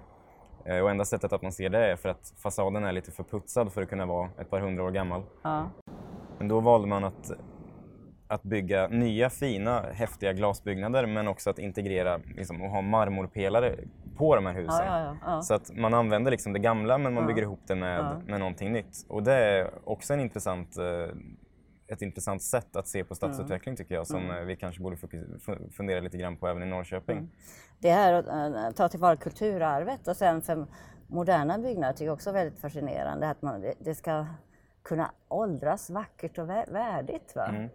Eh, 0.64 0.80
och 0.80 0.90
enda 0.90 1.04
sättet 1.04 1.32
att 1.32 1.42
man 1.42 1.52
ser 1.52 1.68
det 1.68 1.92
är 1.92 1.96
för 1.96 2.08
att 2.08 2.34
fasaden 2.42 2.84
är 2.84 2.92
lite 2.92 3.10
för 3.10 3.22
putsad 3.22 3.72
för 3.72 3.82
att 3.82 3.88
kunna 3.88 4.06
vara 4.06 4.30
ett 4.38 4.50
par 4.50 4.60
hundra 4.60 4.84
år 4.84 4.90
gammal. 4.90 5.22
Ja. 5.42 5.70
Men 6.38 6.48
då 6.48 6.60
valde 6.60 6.88
man 6.88 7.04
att, 7.04 7.30
att 8.28 8.42
bygga 8.42 8.88
nya 8.88 9.30
fina 9.30 9.80
häftiga 9.92 10.32
glasbyggnader 10.32 11.06
men 11.06 11.28
också 11.28 11.50
att 11.50 11.58
integrera 11.58 12.20
liksom, 12.36 12.62
och 12.62 12.70
ha 12.70 12.80
marmorpelare 12.80 13.76
på 14.16 14.36
de 14.36 14.46
här 14.46 14.54
husen. 14.54 14.86
Ja, 14.86 15.16
ja. 15.24 15.42
Så 15.42 15.54
att 15.54 15.76
man 15.76 15.94
använder 15.94 16.30
liksom 16.30 16.52
det 16.52 16.58
gamla 16.58 16.98
men 16.98 17.14
man 17.14 17.26
bygger 17.26 17.42
ihop 17.42 17.60
det 17.66 17.74
med, 17.74 18.22
med 18.26 18.40
någonting 18.40 18.72
nytt. 18.72 19.06
Och 19.08 19.22
det 19.22 19.34
är 19.34 19.70
också 19.84 20.14
en 20.14 20.20
intressant, 20.20 20.78
eh, 20.78 21.16
ett 21.88 22.02
intressant 22.02 22.42
sätt 22.42 22.76
att 22.76 22.88
se 22.88 23.04
på 23.04 23.14
stadsutveckling 23.14 23.76
tycker 23.76 23.94
jag 23.94 24.06
som 24.06 24.24
Mm. 24.24 24.36
eh, 24.36 24.44
vi 24.44 24.56
kanske 24.56 24.82
borde 24.82 24.96
fundera 25.70 26.00
lite 26.00 26.18
grann 26.18 26.36
på 26.36 26.48
även 26.48 26.62
i 26.62 26.66
Norrköping. 26.66 27.30
Det 27.78 27.90
här 27.90 28.12
att 28.12 28.26
eh, 28.28 28.70
ta 28.70 28.88
tillvara 28.88 29.16
kulturarvet 29.16 30.08
och 30.08 30.16
sen 30.16 30.42
för 30.42 30.66
moderna 31.06 31.58
byggnader 31.58 31.92
tycker 31.92 32.04
jag 32.06 32.14
också 32.14 32.30
är 32.30 32.34
väldigt 32.34 32.58
fascinerande 32.60 33.28
att 33.28 33.42
man, 33.42 33.64
det, 33.80 33.94
ska 33.94 34.26
kunna 34.82 35.10
åldras 35.28 35.90
vackert 35.90 36.38
och 36.38 36.48
vä- 36.48 36.72
värdigt. 36.72 37.36
Va? 37.36 37.46
Mm. 37.48 37.68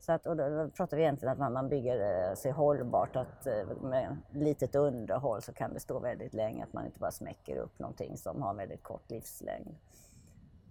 Så 0.00 0.12
att, 0.12 0.26
och 0.26 0.36
då, 0.36 0.70
pratar 0.76 0.96
vi 0.96 1.02
egentligen 1.02 1.32
att 1.32 1.38
man, 1.38 1.52
man 1.52 1.68
bygger 1.68 2.28
eh, 2.30 2.34
sig 2.34 2.50
hållbart, 2.52 3.16
att 3.16 3.46
med 3.82 4.16
litet 4.32 4.74
underhåll 4.74 5.42
så 5.42 5.52
kan 5.52 5.74
det 5.74 5.80
stå 5.80 5.98
väldigt 5.98 6.34
länge, 6.34 6.64
att 6.64 6.72
man 6.72 6.86
inte 6.86 6.98
bara 6.98 7.10
smäcker 7.10 7.56
upp 7.56 7.78
någonting 7.78 8.16
som 8.16 8.42
har 8.42 8.54
väldigt 8.54 8.82
kort 8.82 9.10
livslängd. 9.10 9.74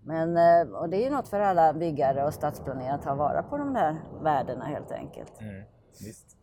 Men, 0.08 0.38
eh, 0.38 0.74
och 0.74 0.90
det 0.90 0.98
är 0.98 1.04
ju 1.04 1.10
något 1.10 1.28
för 1.28 1.40
alla 1.40 1.74
byggare 1.74 2.26
och 2.26 2.34
stadsplanerare 2.34 2.94
att 2.94 3.02
ta 3.02 3.16
vara 3.16 3.44
på 3.44 3.58
de 3.58 3.74
där 3.74 3.96
värdena 4.22 4.66
helt 4.66 4.92
enkelt. 4.92 5.42
Mm. 5.42 5.64
Visst. 6.06 6.38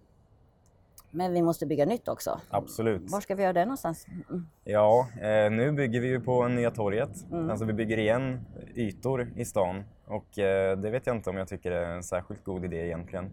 Men 1.11 1.33
vi 1.33 1.43
måste 1.43 1.67
bygga 1.67 1.87
nytt 1.87 2.09
också. 2.09 2.41
Absolut. 2.51 3.13
Var 3.13 3.21
ska 3.21 3.35
vi 3.35 3.43
göra 3.43 3.53
det 3.53 3.65
någonstans? 3.65 4.07
Mm. 4.31 4.47
Ja, 4.65 5.09
eh, 5.21 5.51
nu 5.51 5.73
bygger 5.73 6.01
vi 6.01 6.09
ju 6.09 6.21
på 6.21 6.49
Nya 6.49 6.71
torget. 6.71 7.31
Mm. 7.33 7.51
Alltså 7.51 7.65
vi 7.65 7.73
bygger 7.73 7.99
igen 7.99 8.41
ytor 8.75 9.29
i 9.37 9.45
stan 9.45 9.85
och 10.07 10.39
eh, 10.39 10.79
det 10.79 10.91
vet 10.91 11.07
jag 11.07 11.17
inte 11.17 11.31
om 11.31 11.37
jag 11.37 11.49
tycker 11.49 11.71
är 11.73 11.95
en 11.97 12.03
särskilt 12.03 12.45
god 12.45 12.65
idé 12.65 12.87
egentligen. 12.87 13.31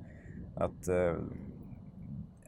Att, 0.56 0.88
eh, 0.88 1.14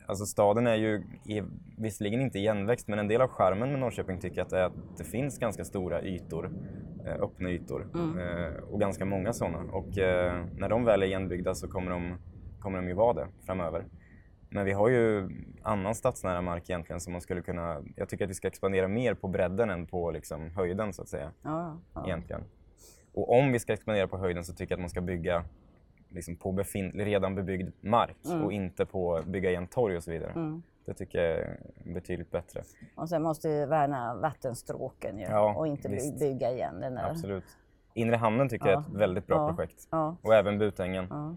alltså 0.05 0.25
staden 0.25 0.67
är 0.67 0.75
ju 0.75 1.03
i, 1.25 1.43
visserligen 1.77 2.21
inte 2.21 2.39
igenväxt 2.39 2.87
men 2.87 2.99
en 2.99 3.07
del 3.07 3.21
av 3.21 3.29
charmen 3.29 3.71
med 3.71 3.79
Norrköping 3.79 4.19
tycker 4.19 4.37
jag 4.37 4.45
att 4.45 4.49
det 4.49 4.59
är 4.59 4.65
att 4.65 4.97
det 4.97 5.03
finns 5.03 5.39
ganska 5.39 5.65
stora 5.65 6.01
ytor, 6.01 6.51
öppna 7.05 7.49
ytor 7.49 7.87
eh, 7.95 8.63
och 8.63 8.79
ganska 8.79 9.05
många 9.05 9.33
sådana. 9.33 9.71
Och 9.71 9.97
eh, 9.97 10.45
när 10.57 10.69
de 10.69 10.85
väl 10.85 11.01
är 11.01 11.05
igenbyggda 11.05 11.55
så 11.55 11.67
kommer 11.67 11.91
de, 11.91 12.17
kommer 12.59 12.77
de 12.77 12.87
ju 12.87 12.93
vara 12.93 13.13
det 13.13 13.27
framöver. 13.45 13.85
Men 14.49 14.65
vi 14.65 14.71
har 14.71 14.89
ju 14.89 15.29
annan 15.61 15.95
stadsnära 15.95 16.41
mark 16.41 16.69
egentligen 16.69 16.99
som 16.99 17.13
man 17.13 17.21
skulle 17.21 17.41
kunna... 17.41 17.83
Jag 17.95 18.09
tycker 18.09 18.25
att 18.25 18.29
vi 18.29 18.33
ska 18.33 18.47
expandera 18.47 18.87
mer 18.87 19.13
på 19.13 19.27
bredden 19.27 19.69
än 19.69 19.87
på 19.87 20.11
liksom 20.11 20.49
höjden 20.49 20.93
så 20.93 21.01
att 21.01 21.09
säga. 21.09 21.31
Ja, 21.41 21.77
ja. 21.93 22.05
Egentligen. 22.05 22.43
Och 23.13 23.37
om 23.37 23.51
vi 23.51 23.59
ska 23.59 23.73
expandera 23.73 24.07
på 24.07 24.17
höjden 24.17 24.43
så 24.43 24.53
tycker 24.53 24.71
jag 24.71 24.77
att 24.77 24.81
man 24.81 24.89
ska 24.89 25.01
bygga 25.01 25.45
liksom 26.09 26.35
på 26.35 26.51
befintlig, 26.51 27.05
redan 27.05 27.35
bebyggd 27.35 27.69
mark 27.81 28.17
och 28.43 28.53
inte 28.53 28.85
på 28.85 29.21
bygga 29.27 29.49
igen 29.49 29.67
torg 29.67 29.97
och 29.97 30.03
så 30.03 30.11
vidare. 30.11 30.31
Mm. 30.31 30.63
Det 30.85 30.93
tycker 30.93 31.19
jag 31.23 31.37
är 31.39 31.59
betydligt 31.93 32.31
bättre. 32.31 32.61
Och 32.95 33.09
sen 33.09 33.23
måste 33.23 33.47
vi 33.49 33.65
värna 33.65 34.15
vattenstråken 34.15 35.19
ju, 35.19 35.25
Ja, 35.25 35.53
och 35.57 35.67
inte 35.67 35.87
visst. 35.89 36.19
bygga 36.19 36.51
igen 36.51 36.79
den 36.79 36.95
där. 36.95 37.09
Absolut. 37.09 37.43
Inre 37.93 38.15
hamnen 38.15 38.49
tycker 38.49 38.67
jag 38.69 38.75
är 38.83 38.87
ett 38.87 38.93
väldigt 38.93 39.27
bra 39.27 39.37
Ja. 39.37 39.47
projekt. 39.55 39.87
Ja. 39.91 40.15
Och 40.21 40.33
även 40.35 40.57
Butängen. 40.57 41.07
Ja. 41.09 41.35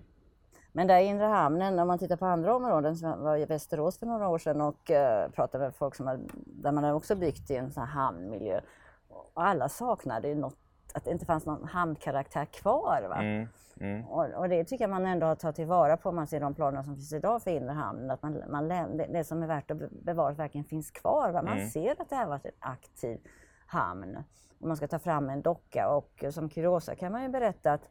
Men 0.72 0.86
där 0.86 1.00
i 1.00 1.04
inre 1.04 1.24
hamnen, 1.24 1.78
om 1.78 1.88
man 1.88 1.98
tittar 1.98 2.16
på 2.16 2.26
andra 2.26 2.56
områden, 2.56 2.96
så 2.96 3.16
var 3.16 3.36
i 3.36 3.44
Västerås 3.44 3.98
för 3.98 4.06
några 4.06 4.28
år 4.28 4.38
sedan 4.38 4.60
och 4.60 4.90
uh, 4.90 5.30
pratade 5.32 5.64
med 5.64 5.74
folk 5.74 5.94
som 5.94 6.06
har, 6.06 6.20
där 6.46 6.72
man 6.72 6.84
har 6.84 6.92
också 6.92 7.14
byggt 7.16 7.50
i 7.50 7.56
en 7.56 7.72
sån 7.72 7.82
här 7.82 7.90
hamnmiljö. 8.02 8.60
Och 9.08 9.30
alla 9.34 9.68
saknade 9.68 10.28
ju 10.28 10.34
något, 10.34 10.56
att 10.96 11.04
det 11.04 11.10
inte 11.10 11.26
fanns 11.26 11.46
någon 11.46 11.64
hamnkaraktär 11.64 12.44
kvar. 12.44 13.06
Va? 13.08 13.16
Mm, 13.16 13.48
mm. 13.80 14.04
Och, 14.06 14.24
och 14.34 14.48
det 14.48 14.64
tycker 14.64 14.84
jag 14.84 14.90
man 14.90 15.06
ändå 15.06 15.26
har 15.26 15.34
tagit 15.34 15.56
tillvara 15.56 15.96
på 15.96 16.08
om 16.08 16.16
man 16.16 16.26
ser 16.26 16.40
de 16.40 16.54
planer 16.54 16.82
som 16.82 16.94
finns 16.96 17.12
idag 17.12 17.42
för 17.42 17.50
inre 17.50 17.72
hamnen. 17.72 18.10
Att 18.10 18.22
man, 18.22 18.42
man, 18.48 18.68
det, 18.68 19.06
det 19.12 19.24
som 19.24 19.42
är 19.42 19.46
värt 19.46 19.70
att 19.70 19.76
be- 19.76 19.88
bevara 20.02 20.32
verkligen 20.34 20.64
finns 20.64 20.90
kvar. 20.90 21.30
Va? 21.32 21.42
Man 21.42 21.52
Mm. 21.56 21.68
ser 21.68 22.00
att 22.02 22.08
det 22.10 22.16
här 22.16 22.26
varit 22.26 22.46
en 22.46 22.52
aktiv 22.58 23.18
hamn. 23.66 24.16
Och 24.60 24.68
man 24.68 24.76
ska 24.76 24.88
ta 24.88 24.98
fram 24.98 25.30
en 25.30 25.42
docka 25.42 25.88
och 25.88 26.24
som 26.30 26.48
kuriosa 26.48 26.94
kan 26.94 27.12
man 27.12 27.22
ju 27.22 27.28
berätta 27.28 27.72
att 27.72 27.88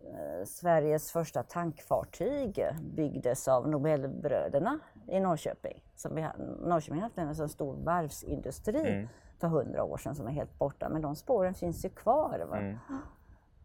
eh, 0.00 0.44
Sveriges 0.46 1.12
första 1.12 1.42
tankfartyg 1.42 2.66
byggdes 2.96 3.48
av 3.48 3.68
Nobelbröderna 3.68 4.78
i 5.08 5.20
Norrköping. 5.20 5.82
Som 5.96 6.14
vi, 6.14 6.26
Norrköping 6.60 7.00
har 7.00 7.08
haft 7.08 7.40
en 7.40 7.48
stor 7.48 7.76
varvsindustri 7.84 8.80
Mm. 8.80 9.08
För 9.40 9.48
hundra 9.48 9.84
år 9.84 9.96
sedan 9.96 10.14
som 10.14 10.26
är 10.26 10.30
helt 10.30 10.58
borta. 10.58 10.88
Men 10.88 11.02
de 11.02 11.16
spåren 11.16 11.54
finns 11.54 11.84
ju 11.84 11.88
kvar. 11.88 12.46
Va? 12.50 12.56
Mm. 12.58 12.76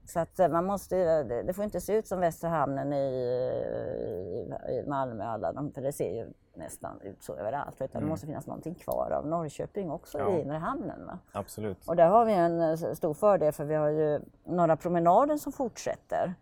Så 0.06 0.20
att 0.20 0.40
eh, 0.40 0.48
man 0.48 0.66
måste, 0.66 0.96
ju- 0.96 1.44
det, 1.44 1.54
får 1.54 1.64
inte 1.64 1.82
se 1.82 1.94
ut 1.98 2.08
som 2.08 2.20
Västra 2.20 2.50
hamnen 2.50 2.94
i, 2.94 2.98
i, 2.98 4.74
i 4.74 4.84
Malmö, 4.88 5.24
alla 5.24 5.54
de, 5.54 5.72
för 5.72 5.82
det 5.82 5.92
ser 5.92 6.16
ju 6.16 6.28
nästan 6.54 7.02
ut 7.02 7.24
så 7.24 7.36
överallt. 7.36 7.82
Utan 7.82 8.02
det 8.02 8.08
måste 8.08 8.26
finnas 8.28 8.48
någonting 8.48 8.76
kvar 8.76 9.12
av 9.12 9.28
Norrköping 9.28 9.92
också 9.92 10.18
Mm. 10.20 10.34
Ja. 10.34 10.40
i 10.40 10.42
inre 10.42 10.58
hamnen. 10.58 11.06
Va? 11.06 11.20
Absolut. 11.32 11.88
Och 11.88 11.96
där 11.96 12.08
har 12.08 12.26
vi 12.26 12.34
en 12.34 12.62
eh, 12.62 12.94
stor 12.94 13.14
fördel 13.14 13.52
för 13.54 13.66
vi 13.66 13.76
har 13.76 13.88
ju 13.90 14.20
Norra 14.44 14.76
promenaden 14.78 15.40
som 15.40 15.52
fortsätter. 15.52 16.34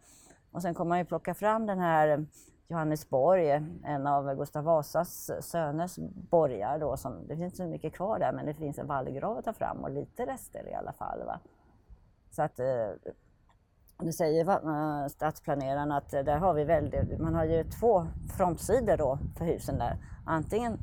Och 0.52 0.62
sen 0.62 0.74
kommer 0.74 0.90
man 0.90 0.98
ju 1.00 1.06
plocka 1.06 1.34
fram 1.34 1.66
den 1.66 1.80
här 1.80 2.26
Johannesborg, 2.72 3.50
en 3.84 4.08
av 4.08 4.36
Gustav 4.36 4.64
Vasas 4.64 5.32
söners 5.42 5.98
borgar 6.30 6.80
då. 6.80 6.98
Som, 6.98 7.28
det 7.28 7.38
finns 7.38 7.54
inte 7.54 7.58
så 7.58 7.66
mycket 7.66 7.94
kvar 7.94 8.20
där 8.20 8.32
men 8.34 8.46
det 8.46 8.54
finns 8.54 8.80
en 8.80 8.88
vallgrav 8.88 9.38
att 9.38 9.46
ta 9.46 9.54
fram 9.54 9.84
och 9.84 9.92
lite 9.92 10.26
rester 10.26 10.68
i 10.68 10.74
alla 10.74 10.94
fall. 10.94 11.24
Va? 11.26 11.40
Så 12.32 12.42
att 12.42 12.60
eh, 12.60 12.90
nu 14.02 14.12
säger 14.12 14.50
eh, 14.50 15.08
stadsplanerarna 15.08 15.98
att 15.98 16.14
eh, 16.14 16.24
där 16.24 16.38
har 16.38 16.54
vi 16.54 16.64
väldigt, 16.64 17.20
man 17.20 17.36
har 17.36 17.46
ju 17.46 17.64
två 17.64 18.08
frontsidor 18.38 18.98
då 18.98 19.20
för 19.38 19.46
husen 19.46 19.78
där. 19.78 19.98
Antingen 20.26 20.78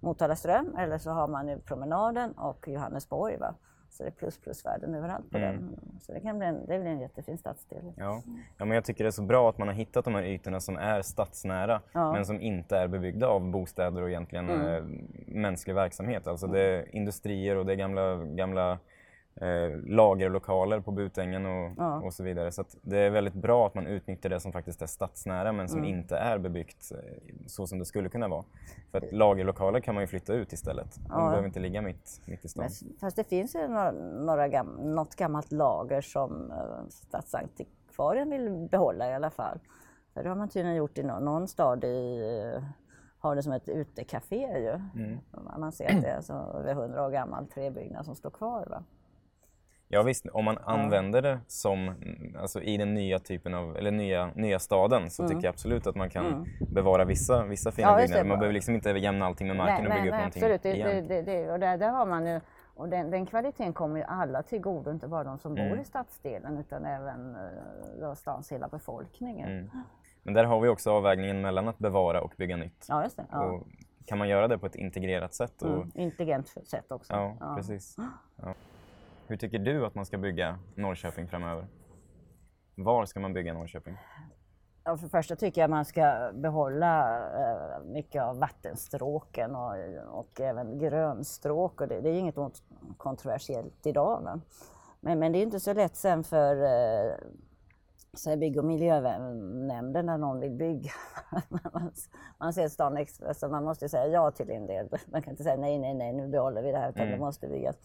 Motala 0.00 0.36
ström 0.36 0.76
eller 0.76 0.98
så 0.98 1.10
har 1.10 1.28
man 1.28 1.48
ju 1.48 1.58
promenaden 1.58 2.32
och 2.32 2.68
Johannesborg. 2.68 3.36
Va? 3.36 3.54
Så 3.92 4.02
det 4.02 4.08
är 4.08 4.10
plus 4.12 4.38
plusvärden 4.38 4.94
överallt 4.94 5.30
på 5.30 5.38
Mm. 5.38 5.56
den. 5.56 5.78
Så 6.00 6.12
det 6.12 6.20
kan 6.20 6.38
bli 6.38 6.46
en, 6.46 6.66
det 6.66 6.78
blir 6.78 6.90
en 6.90 7.00
jättefin 7.00 7.38
stadsdel. 7.38 7.92
Ja. 7.96 8.22
ja, 8.58 8.64
men 8.64 8.70
jag 8.74 8.84
tycker 8.84 9.04
det 9.04 9.08
är 9.08 9.10
så 9.10 9.22
bra 9.22 9.48
att 9.50 9.58
man 9.58 9.68
har 9.68 9.74
hittat 9.74 10.04
de 10.04 10.14
här 10.14 10.22
ytorna 10.22 10.60
som 10.60 10.76
är 10.76 11.02
stadsnära 11.02 11.80
Ja. 11.92 12.00
Mm. 12.00 12.12
men 12.12 12.26
som 12.26 12.40
inte 12.40 12.76
är 12.78 12.88
bebyggda 12.88 13.26
av 13.26 13.50
bostäder 13.50 14.02
och 14.02 14.08
egentligen 14.08 14.50
eh, 14.50 14.82
mänsklig 15.26 15.74
verksamhet. 15.74 16.26
Alltså 16.26 16.46
det 16.46 16.60
är 16.60 16.96
industrier 16.96 17.56
och 17.56 17.66
det 17.66 17.72
är 17.72 17.76
gamla, 17.76 18.16
gamla 18.24 18.78
eh, 19.36 19.70
lagerlokaler 19.86 20.80
på 20.80 20.90
Butängen 20.90 21.46
och, 21.46 21.72
Ja. 21.76 22.00
och 22.00 22.14
så 22.14 22.22
vidare. 22.22 22.52
Så 22.52 22.64
det 22.82 22.98
är 22.98 23.10
väldigt 23.10 23.34
bra 23.34 23.66
att 23.66 23.74
man 23.74 23.86
utnyttjar 23.86 24.30
det 24.30 24.40
som 24.40 24.52
faktiskt 24.52 24.82
är 24.82 24.86
stadsnära 24.86 25.52
men 25.52 25.68
som 25.68 25.78
Mm. 25.78 25.90
inte 25.90 26.16
är 26.16 26.38
bebyggt 26.38 26.92
eh, 26.92 26.98
så 27.46 27.66
som 27.66 27.78
det 27.78 27.84
skulle 27.84 28.08
kunna 28.08 28.28
vara. 28.28 28.44
För 28.90 28.98
att 28.98 29.12
lagerlokaler 29.12 29.80
kan 29.80 29.94
man 29.94 30.02
ju 30.02 30.06
flytta 30.08 30.32
ut 30.34 30.52
istället. 30.52 30.94
De 30.94 31.02
Ja. 31.08 31.28
behöver 31.28 31.46
inte 31.46 31.60
ligga 31.60 31.82
mitt, 31.82 32.20
mitt 32.26 32.44
i 32.44 32.48
stan. 32.48 32.64
Men, 32.82 32.98
fast 33.00 33.16
det 33.16 33.24
finns 33.24 33.54
ju 33.54 33.68
några, 33.68 33.90
några 34.24 34.48
gam, 34.48 34.66
något 34.66 35.16
gammalt 35.16 35.52
lager 35.52 36.00
som 36.00 36.50
eh, 36.50 36.88
stadsantikvarien 36.88 38.30
vill 38.30 38.68
behålla 38.70 39.10
i 39.10 39.14
alla 39.14 39.30
fall. 39.30 39.58
För 40.14 40.22
det 40.22 40.28
har 40.28 40.36
man 40.36 40.48
tydligen 40.48 40.76
gjort 40.76 40.98
i 40.98 41.02
någon, 41.02 41.24
någon 41.24 41.48
stad 41.48 41.84
i, 41.84 42.18
eh, 42.56 42.62
har 43.18 43.36
det 43.36 43.42
som 43.42 43.52
ett 43.52 43.68
utekafé 43.68 44.58
ju. 44.58 45.02
Mm. 45.02 45.18
Man 45.58 45.72
ser 45.72 45.96
att 45.96 46.02
det 46.02 46.08
är 46.08 46.16
alltså 46.16 46.32
över 46.32 46.72
100 46.74 47.06
år 47.06 47.10
gammal 47.10 47.46
träbyggnad 47.46 48.04
som 48.04 48.14
står 48.14 48.30
kvar. 48.30 48.66
Va? 48.70 48.84
Ja 49.94 50.02
visst, 50.02 50.26
om 50.32 50.44
man 50.44 50.58
använder 50.64 51.22
det 51.22 51.38
som, 51.46 51.94
alltså 52.40 52.60
i 52.62 52.76
den 52.76 52.94
nya 52.94 53.18
typen 53.18 53.54
av, 53.54 53.76
eller 53.76 53.90
nya, 53.90 54.30
nya 54.34 54.58
staden 54.58 55.10
så 55.10 55.28
tycker 55.28 55.42
jag 55.44 55.52
absolut 55.52 55.86
att 55.86 55.94
man 55.96 56.10
kan 56.10 56.46
bevara 56.70 57.04
vissa, 57.04 57.44
vissa 57.44 57.72
fina 57.72 57.88
Mm. 57.88 58.00
Ja, 58.00 58.06
byggnader. 58.06 58.28
Man 58.28 58.38
behöver 58.38 58.54
liksom 58.54 58.74
inte 58.74 58.90
jämna 58.90 59.26
allting 59.26 59.46
med 59.48 59.56
marken 59.56 59.86
och 59.86 59.92
bygga 59.92 60.04
upp 60.04 60.16
någonting 60.16 60.42
absolut. 60.42 60.62
Det, 60.62 60.74
igen. 60.74 61.08
det, 61.08 61.22
det, 61.22 61.50
och 61.52 61.60
där, 61.60 61.76
där 61.78 61.88
har 61.90 62.06
man 62.06 62.26
ju, 62.26 62.40
och 62.74 62.88
den, 62.88 63.10
den 63.10 63.26
kvaliteten 63.26 63.72
kommer 63.72 63.96
ju 63.96 64.02
alla 64.04 64.42
till 64.42 64.60
godo, 64.60 64.90
inte 64.90 65.08
bara 65.08 65.24
de 65.24 65.38
som 65.38 65.56
Mm. 65.56 65.68
bor 65.70 65.78
i 65.80 65.84
stadsdelen 65.84 66.58
utan 66.58 66.84
även 66.84 67.36
då 68.00 68.14
stans 68.14 68.52
hela 68.52 68.68
befolkningen. 68.68 69.48
Mm. 69.52 69.70
Men 70.22 70.34
där 70.34 70.44
har 70.44 70.60
vi 70.60 70.68
också 70.68 70.90
avvägningen 70.90 71.40
mellan 71.40 71.68
att 71.68 71.78
bevara 71.78 72.20
och 72.20 72.32
bygga 72.38 72.56
nytt. 72.56 72.86
Ja, 72.88 73.02
just 73.02 73.16
det. 73.16 73.24
Ja. 73.30 73.42
Och 73.44 73.66
kan 74.06 74.18
man 74.18 74.28
göra 74.28 74.48
det 74.48 74.58
på 74.58 74.66
ett 74.66 74.74
integrerat 74.74 75.34
sätt? 75.34 75.62
Och, 75.62 75.68
Mm. 75.68 75.90
Intelligent 75.94 76.48
sätt 76.48 76.92
också. 76.92 77.12
ja, 77.40 77.54
precis. 77.56 77.96
Ja. 78.42 78.54
Hur 79.26 79.36
tycker 79.36 79.58
du 79.58 79.86
att 79.86 79.94
man 79.94 80.06
ska 80.06 80.18
bygga 80.18 80.58
Norrköping 80.74 81.28
framöver? 81.28 81.66
Var 82.74 83.04
ska 83.04 83.20
man 83.20 83.32
bygga 83.32 83.54
Norrköping? 83.54 83.96
Ja, 84.84 84.96
för 84.96 85.04
det 85.04 85.10
första 85.10 85.36
tycker 85.36 85.60
jag 85.60 85.70
man 85.70 85.84
ska 85.84 86.30
behålla 86.34 87.18
eh, 87.18 87.84
mycket 87.84 88.22
av 88.22 88.38
vattenstråken 88.38 89.56
och, 89.56 89.74
och 90.20 90.40
även 90.40 90.78
grönstråk. 90.78 91.80
Och 91.80 91.88
det, 91.88 92.00
det 92.00 92.10
är 92.10 92.18
inget 92.18 92.36
ont- 92.36 92.62
kontroversiellt 92.96 93.86
idag. 93.86 94.22
Va? 94.22 94.40
Men, 95.00 95.18
men 95.18 95.32
det 95.32 95.38
är 95.38 95.42
inte 95.42 95.60
så 95.60 95.72
lätt 95.72 95.96
sen 95.96 96.24
för 96.24 96.56
eh, 96.64 97.14
så 98.14 98.36
bygg 98.36 98.58
och 98.58 98.64
miljönämnden 98.64 100.06
när 100.06 100.18
någon 100.18 100.40
vill 100.40 100.52
bygga. 100.52 100.90
man, 101.48 101.92
man 102.38 102.52
ser 102.52 102.68
stan 102.68 102.96
ex- 102.96 103.22
alltså 103.22 103.48
man 103.48 103.64
måste 103.64 103.88
säga 103.88 104.06
ja 104.06 104.30
till 104.30 104.50
en 104.50 104.66
del. 104.66 104.88
Man 105.06 105.22
kan 105.22 105.30
inte 105.30 105.42
säga 105.42 105.56
nej, 105.56 105.78
nej, 105.78 105.94
nej, 105.94 106.12
nu 106.12 106.28
behåller 106.28 106.62
vi 106.62 106.72
det 106.72 106.78
här 106.78 106.90
utan 106.90 107.06
det 107.10 107.18
måste 107.18 107.48
byggas. 107.48 107.76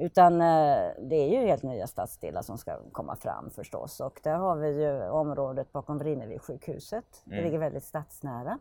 Utan 0.00 0.32
eh, 0.40 0.90
det 0.98 1.16
är 1.16 1.28
ju 1.28 1.46
helt 1.46 1.62
nya 1.62 1.86
stadsdelar 1.86 2.42
som 2.42 2.58
ska 2.58 2.78
komma 2.92 3.16
fram 3.16 3.50
förstås. 3.50 4.00
Och 4.00 4.20
där 4.22 4.36
har 4.36 4.56
vi 4.56 4.82
ju 4.82 5.08
området 5.08 5.72
bakom 5.72 5.98
Vrinnevi 5.98 6.38
sjukhuset. 6.38 7.22
Det 7.24 7.42
ligger 7.42 7.58
väldigt 7.58 7.84
stadsnära. 7.84 8.58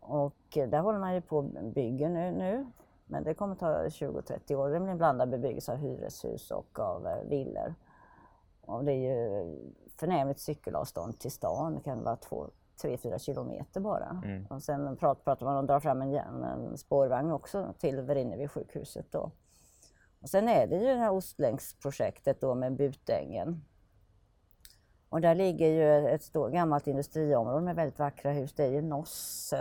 Och 0.00 0.36
där 0.52 0.80
håller 0.80 0.98
man 0.98 1.14
ju 1.14 1.20
på 1.20 1.36
och 1.36 1.44
bygger 1.64 2.08
nu. 2.08 2.32
nu. 2.32 2.66
Men 3.06 3.24
det 3.24 3.34
kommer 3.34 3.54
ta 3.54 3.84
20-30 3.84 4.54
år. 4.54 4.68
Det 4.68 4.80
blir 4.80 4.90
en 4.90 4.98
blandad 4.98 5.30
bebyggelse 5.30 5.72
av 5.72 5.78
hyreshus 5.78 6.50
och 6.50 6.78
av 6.78 7.06
eh, 7.06 7.22
villor. 7.28 7.74
Och 8.60 8.84
det 8.84 8.92
är 8.92 9.14
ju 9.14 9.56
förnämligt 9.96 10.40
cykelavstånd 10.40 11.18
till 11.18 11.30
stan. 11.30 11.74
Det 11.74 11.80
kan 11.80 12.04
vara 12.04 12.16
3-4 12.82 13.18
kilometer 13.18 13.80
bara. 13.80 14.22
Och 14.50 14.62
sen 14.62 14.96
prat, 14.96 15.24
pratar 15.24 15.46
man 15.46 15.56
om 15.56 15.60
att 15.60 15.68
dra 15.68 15.80
fram 15.80 16.02
en, 16.02 16.14
en 16.44 16.78
spårvagn 16.78 17.32
också 17.32 17.74
till 17.78 18.00
Vrinnevi 18.00 18.48
sjukhuset 18.48 19.12
då. 19.12 19.30
Och 20.20 20.28
sen 20.28 20.48
är 20.48 20.66
det 20.66 20.76
ju 20.76 20.86
det 20.86 20.94
här 20.94 21.10
Ostlänksprojektet 21.10 22.40
då 22.40 22.54
med 22.54 22.72
Butängen. 22.72 23.64
Och 25.08 25.20
där 25.20 25.34
ligger 25.34 25.68
ju 25.68 26.08
ett 26.08 26.22
stort, 26.22 26.52
gammalt 26.52 26.86
industriområde 26.86 27.64
med 27.64 27.76
väldigt 27.76 27.98
vackra 27.98 28.32
hus. 28.32 28.52
Det 28.52 28.64
är 28.64 28.70
ju 28.70 28.82
Noss 28.82 29.54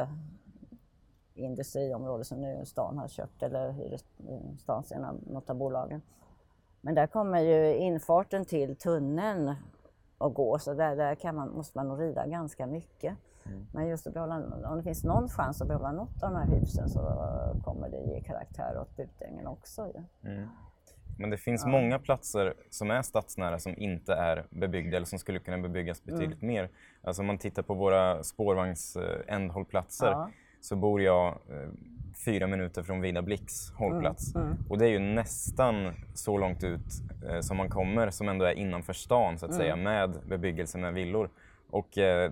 industriområde 1.36 2.24
som 2.24 2.42
nu 2.42 2.66
stan 2.66 2.98
har 2.98 3.08
köpt, 3.08 3.44
eller 3.44 3.72
hyrt, 3.72 4.06
stans, 4.60 4.92
ena 4.92 5.10
av, 5.10 5.20
något 5.28 5.50
av 5.50 5.56
bolagen. 5.56 6.02
Men 6.82 6.96
där 6.96 7.08
kommer 7.08 7.40
ju 7.40 7.76
infarten 7.76 8.46
till 8.46 8.76
tunneln 8.76 9.56
att 10.18 10.34
gå, 10.34 10.60
så 10.60 10.74
där, 10.74 10.96
där 10.96 11.16
kan 11.16 11.36
man, 11.36 11.50
måste 11.50 11.78
man 11.78 11.88
nog 11.88 12.02
rida 12.02 12.28
ganska 12.28 12.68
mycket. 12.68 13.18
Men 13.72 13.88
just 13.88 14.08
att 14.08 14.14
behålla, 14.14 14.36
om 14.70 14.78
det 14.78 14.84
finns 14.84 15.04
någon 15.04 15.30
chans 15.30 15.62
att 15.62 15.68
behålla 15.68 15.92
något 15.92 16.24
av 16.24 16.32
de 16.32 16.36
här 16.36 16.60
husen 16.60 16.90
så 16.90 17.00
kommer 17.64 17.90
det 17.90 17.98
ge 18.02 18.22
karaktär 18.22 18.78
åt 18.82 18.96
Butängen 18.98 19.48
också. 19.48 19.88
Ju. 19.88 20.48
Men 21.18 21.30
det 21.30 21.38
finns 21.38 21.66
många 21.66 22.00
platser 22.00 22.54
som 22.70 22.92
är 22.92 23.02
stadsnära 23.02 23.60
som 23.60 23.74
inte 23.78 24.14
är 24.14 24.46
bebyggda 24.50 24.98
eller 24.98 25.06
som 25.06 25.20
skulle 25.20 25.40
kunna 25.40 25.58
bebyggas 25.58 26.02
Mm. 26.08 26.16
betydligt 26.20 26.42
mer. 26.42 26.70
Alltså 27.02 27.22
om 27.22 27.26
man 27.26 27.38
tittar 27.38 27.64
på 27.64 27.74
våra 27.74 28.24
spårvagns 28.24 28.96
eh, 28.96 29.48
Ja. 30.00 30.30
så 30.62 30.76
bor 30.76 31.02
jag 31.02 31.28
eh, 31.28 31.70
fyra 32.26 32.48
minuter 32.48 32.84
från 32.84 33.02
Vida 33.02 33.22
Blix 33.22 33.72
hållplats. 33.72 34.36
Mm, 34.36 34.56
Och 34.70 34.78
det 34.78 34.86
är 34.86 34.90
ju 34.90 35.00
nästan 35.00 35.94
så 36.14 36.38
långt 36.38 36.64
ut 36.64 36.86
eh, 37.30 37.40
som 37.40 37.58
man 37.58 37.70
kommer 37.70 38.10
som 38.10 38.30
ändå 38.30 38.46
är 38.46 38.54
innanför 38.54 38.94
stan 38.94 39.38
så 39.40 39.46
att 39.46 39.52
Mm. 39.52 39.62
säga 39.62 39.76
med 39.76 40.18
bebyggelse 40.28 40.78
med 40.78 40.94
villor. 40.94 41.30
Och, 41.70 41.98
eh, 41.98 42.32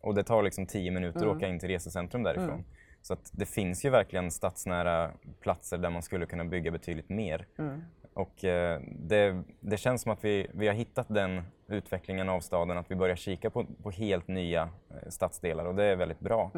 och 0.00 0.14
det 0.14 0.22
tar 0.24 0.42
liksom 0.42 0.66
tio 0.66 0.90
minuter 0.90 1.20
Mm. 1.20 1.30
att 1.30 1.36
åka 1.36 1.48
in 1.48 1.58
till 1.58 1.68
resecentrum 1.68 2.22
därifrån. 2.22 2.64
Så 3.02 3.12
att 3.12 3.30
det 3.32 3.46
finns 3.46 3.84
ju 3.84 3.90
verkligen 3.90 4.30
stadsnära 4.30 5.10
platser 5.40 5.78
där 5.78 5.90
man 5.90 6.02
skulle 6.02 6.26
kunna 6.26 6.44
bygga 6.44 6.70
betydligt 6.70 7.08
mer. 7.08 7.46
Mm. 7.58 7.82
Och 8.14 8.44
eh, 8.44 8.80
det, 8.98 9.42
det 9.60 9.76
känns 9.76 10.02
som 10.02 10.12
att 10.12 10.24
vi, 10.24 10.50
vi 10.54 10.66
har 10.66 10.74
hittat 10.74 11.06
den 11.08 11.42
utvecklingen 11.66 12.28
av 12.28 12.40
staden, 12.40 12.78
att 12.78 12.90
vi 12.90 12.94
börjar 12.94 13.16
kika 13.16 13.50
på, 13.50 13.66
på 13.82 13.90
helt 13.90 14.28
nya 14.28 14.62
eh, 14.62 15.08
stadsdelar 15.08 15.64
och 15.64 15.74
det 15.74 15.84
är 15.84 15.96
väldigt 15.96 16.20
bra. 16.20 16.50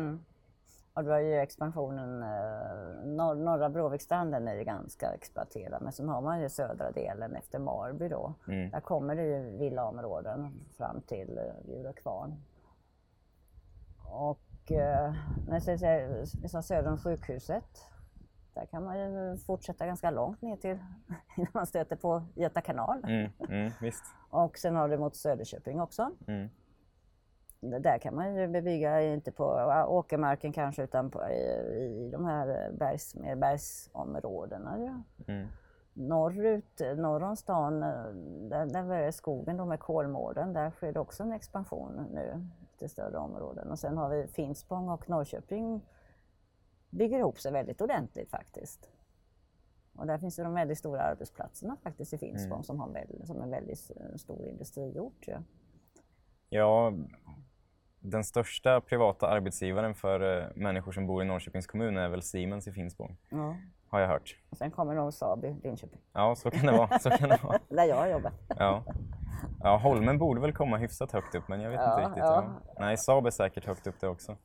Och 0.95 1.05
då 1.05 1.11
är 1.13 1.21
ju 1.21 1.35
expansionen, 1.39 2.23
eh, 2.23 3.07
norr, 3.07 3.35
norra 3.35 3.69
Bråvikstranden 3.71 4.49
är 4.49 4.55
ju 4.55 4.65
ganska 4.65 5.13
exploaterad 5.13 5.83
men 5.83 5.93
sen 5.93 6.09
har 6.09 6.21
man 6.21 6.41
ju 6.41 6.49
södra 6.49 6.91
delen 6.91 7.37
efter 7.37 7.59
Marby 7.59 8.09
då. 8.09 8.35
Mm. 8.49 8.71
Där 8.71 8.81
kommer 8.81 9.17
det 9.17 9.23
ju 9.25 9.57
villaområden 9.59 10.53
fram 10.77 11.01
till 11.01 11.39
eh, 11.39 11.67
Bjurökvarn. 11.67 12.35
Och 14.13 14.73
eh, 14.73 15.15
när 15.47 15.53
jag 15.53 15.63
säger 15.63 16.25
liksom 16.43 16.63
söder 16.63 16.91
om 16.91 16.99
sjukhuset, 16.99 17.65
där 18.55 18.67
kan 18.67 18.85
man 18.85 18.99
ju 18.99 19.37
fortsätta 19.37 19.87
ganska 19.87 20.11
långt 20.11 20.43
ner 20.43 20.57
till 20.57 20.79
innan 21.37 21.51
man 21.53 21.67
stöter 21.67 21.97
på 21.97 22.23
Göta 22.35 22.61
kanal. 22.61 23.05
Mm, 23.05 23.31
mm. 23.49 23.73
Och 24.31 24.59
sen 24.59 24.77
har 24.77 24.89
du 24.89 24.99
mot 24.99 25.17
Söderköping 25.17 25.81
också. 25.81 26.11
Mm. 26.27 26.49
Där 27.61 27.99
kan 27.99 28.15
man 28.15 28.35
ju 28.35 28.49
bebygga, 28.49 29.03
inte 29.03 29.33
på 29.33 29.45
ja, 29.45 29.87
åkermarken 29.87 30.53
kanske, 30.53 30.83
utan 30.83 31.11
på, 31.11 31.29
i, 31.29 32.07
i 32.07 32.11
de 32.13 32.25
här 32.25 32.73
bergs, 32.73 33.15
mer 33.15 33.37
bergsområdena. 33.37 34.79
Ju. 34.79 35.03
Mm. 35.35 35.49
Norrut, 35.93 36.81
norr 36.97 37.23
om 37.23 37.37
stan, 37.37 37.83
eh, 37.83 38.05
där, 38.49 38.67
där 38.67 39.11
skogen 39.11 39.57
då 39.57 39.65
med 39.65 39.81
Kolmården. 39.81 40.53
Där 40.53 40.71
sker 40.71 40.93
det 40.93 41.01
också 41.01 41.23
en 41.23 41.33
expansion 41.33 42.07
nu 42.13 42.49
till 42.83 42.91
större 42.91 43.19
områden. 43.19 43.71
Och 43.71 43.79
sen 43.79 43.97
har 43.97 44.09
vi 44.09 44.27
Finspång 44.27 44.89
och 44.89 45.11
Norrköping 45.11 45.81
bygger 46.91 47.19
ihop 47.19 47.39
sig 47.41 47.53
väldigt 47.53 47.81
ordentligt 47.81 48.31
faktiskt. 48.31 48.89
Och 49.97 50.07
där 50.07 50.19
finns 50.19 50.39
ju 50.39 50.43
de 50.43 50.55
väldigt 50.55 50.79
stora 50.79 51.03
arbetsplatserna 51.03 51.77
faktiskt 51.83 52.13
i 52.13 52.19
Finspång 52.19 52.65
som, 52.65 52.81
har 52.81 52.87
en 52.87 52.93
väldigt, 52.93 53.27
som 53.27 53.43
en 53.43 53.51
väldigt 53.51 53.91
stor 54.17 54.49
industriort. 54.49 55.29
Ju. 55.29 55.37
Ja, 56.49 56.93
den 58.01 58.25
största 58.25 58.81
privata 58.81 59.27
arbetsgivaren 59.29 59.95
för 59.95 60.39
eh, 60.43 60.49
människor 60.55 60.93
som 60.93 61.07
bor 61.07 61.23
i 61.23 61.27
Norrköpings 61.27 61.67
kommun 61.67 61.97
är 61.97 62.09
väl 62.09 62.23
Siemens 62.23 62.69
i 62.69 62.73
Finspång, 62.73 63.17
Ja. 63.31 63.57
har 63.89 64.01
jag 64.01 64.09
hört. 64.09 64.37
Och 64.51 64.57
sen 64.57 64.71
kommer 64.71 64.95
nog 64.95 65.15
Saab 65.15 65.45
i 65.45 65.57
Linköping, 65.63 66.01
Ja, 66.13 66.35
så 66.35 66.51
kan 66.51 66.67
det 66.67 66.73
vara. 66.73 66.99
Så 66.99 67.11
kan 67.11 67.29
det 67.29 67.41
vara. 67.43 67.59
där 67.69 67.85
jag 67.85 67.97
har 67.97 68.07
jobbat. 68.09 68.35
Ja. 68.59 68.85
Ja, 69.63 69.77
Holmen 69.77 70.19
borde 70.19 70.41
väl 70.41 70.53
komma 70.53 70.77
hyfsat 70.77 71.13
högt 71.13 71.35
upp, 71.35 71.49
men 71.49 71.61
jag 71.61 71.71
vet 71.71 71.81
Ja, 71.81 71.95
inte 71.95 72.09
riktigt. 72.09 72.25
ja. 72.25 72.45
Ja. 72.67 72.73
Nej, 72.81 72.97
Saab 72.97 73.27
är 73.27 73.31
säkert 73.31 73.65
högt 73.67 73.87
upp 73.87 74.01
det 74.01 74.09
också. 74.09 74.37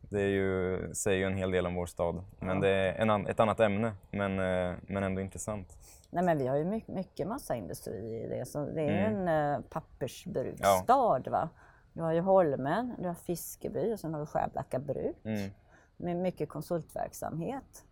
Det 0.00 0.20
är 0.22 0.28
ju, 0.28 0.94
säger 0.94 1.18
ju 1.18 1.24
en 1.24 1.36
hel 1.36 1.50
del 1.50 1.66
om 1.66 1.74
vår 1.74 1.86
stad. 1.86 2.24
Men 2.40 2.60
det 2.60 2.68
är 2.68 3.08
an- 3.08 3.26
ett 3.26 3.40
annat 3.40 3.60
ämne, 3.60 3.92
men, 4.10 4.38
eh, 4.38 4.76
men 4.82 5.02
ändå 5.02 5.20
intressant. 5.20 5.76
Nej, 6.10 6.24
men 6.24 6.38
vi 6.38 6.46
har 6.46 6.56
ju 6.56 6.64
mycket, 6.64 6.94
mycket 6.94 7.26
massaindustri 7.28 8.22
i 8.24 8.28
det. 8.28 8.46
Så 8.48 8.64
det 8.66 8.80
är 8.82 8.86
ju 8.90 8.96
Mm. 9.06 9.28
en 9.28 9.54
uh, 9.58 9.64
pappersbruksstad. 9.70 11.22
Va? 11.30 11.48
Du 11.92 12.02
har 12.02 12.12
ju 12.12 12.20
Holmen, 12.20 12.94
du 12.98 13.06
har 13.08 13.14
Fiskeby 13.14 13.94
och 13.94 14.00
sen 14.00 14.12
har 14.14 14.20
du 14.20 14.26
Skärblacka 14.26 14.78
bruk 14.78 15.16
Mm. 15.24 15.50
med 15.96 16.16
mycket 16.16 16.48
konsultverksamhet. 16.48 17.84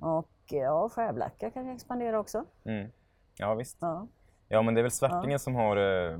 Och 0.00 0.28
ja, 0.50 0.88
Skärblacka 0.88 1.50
kan 1.50 1.66
ju 1.66 1.72
expandera 1.74 2.18
också. 2.18 2.44
Mm. 2.64 2.90
Ja, 3.38 3.54
visst. 3.54 3.78
Ja. 3.80 4.06
Ja, 4.48 4.62
men 4.62 4.74
det 4.74 4.80
är 4.80 4.82
väl 4.82 4.90
Svartinge 4.90 5.38
som 5.38 5.54
har, 5.54 5.76
eh, 5.76 6.18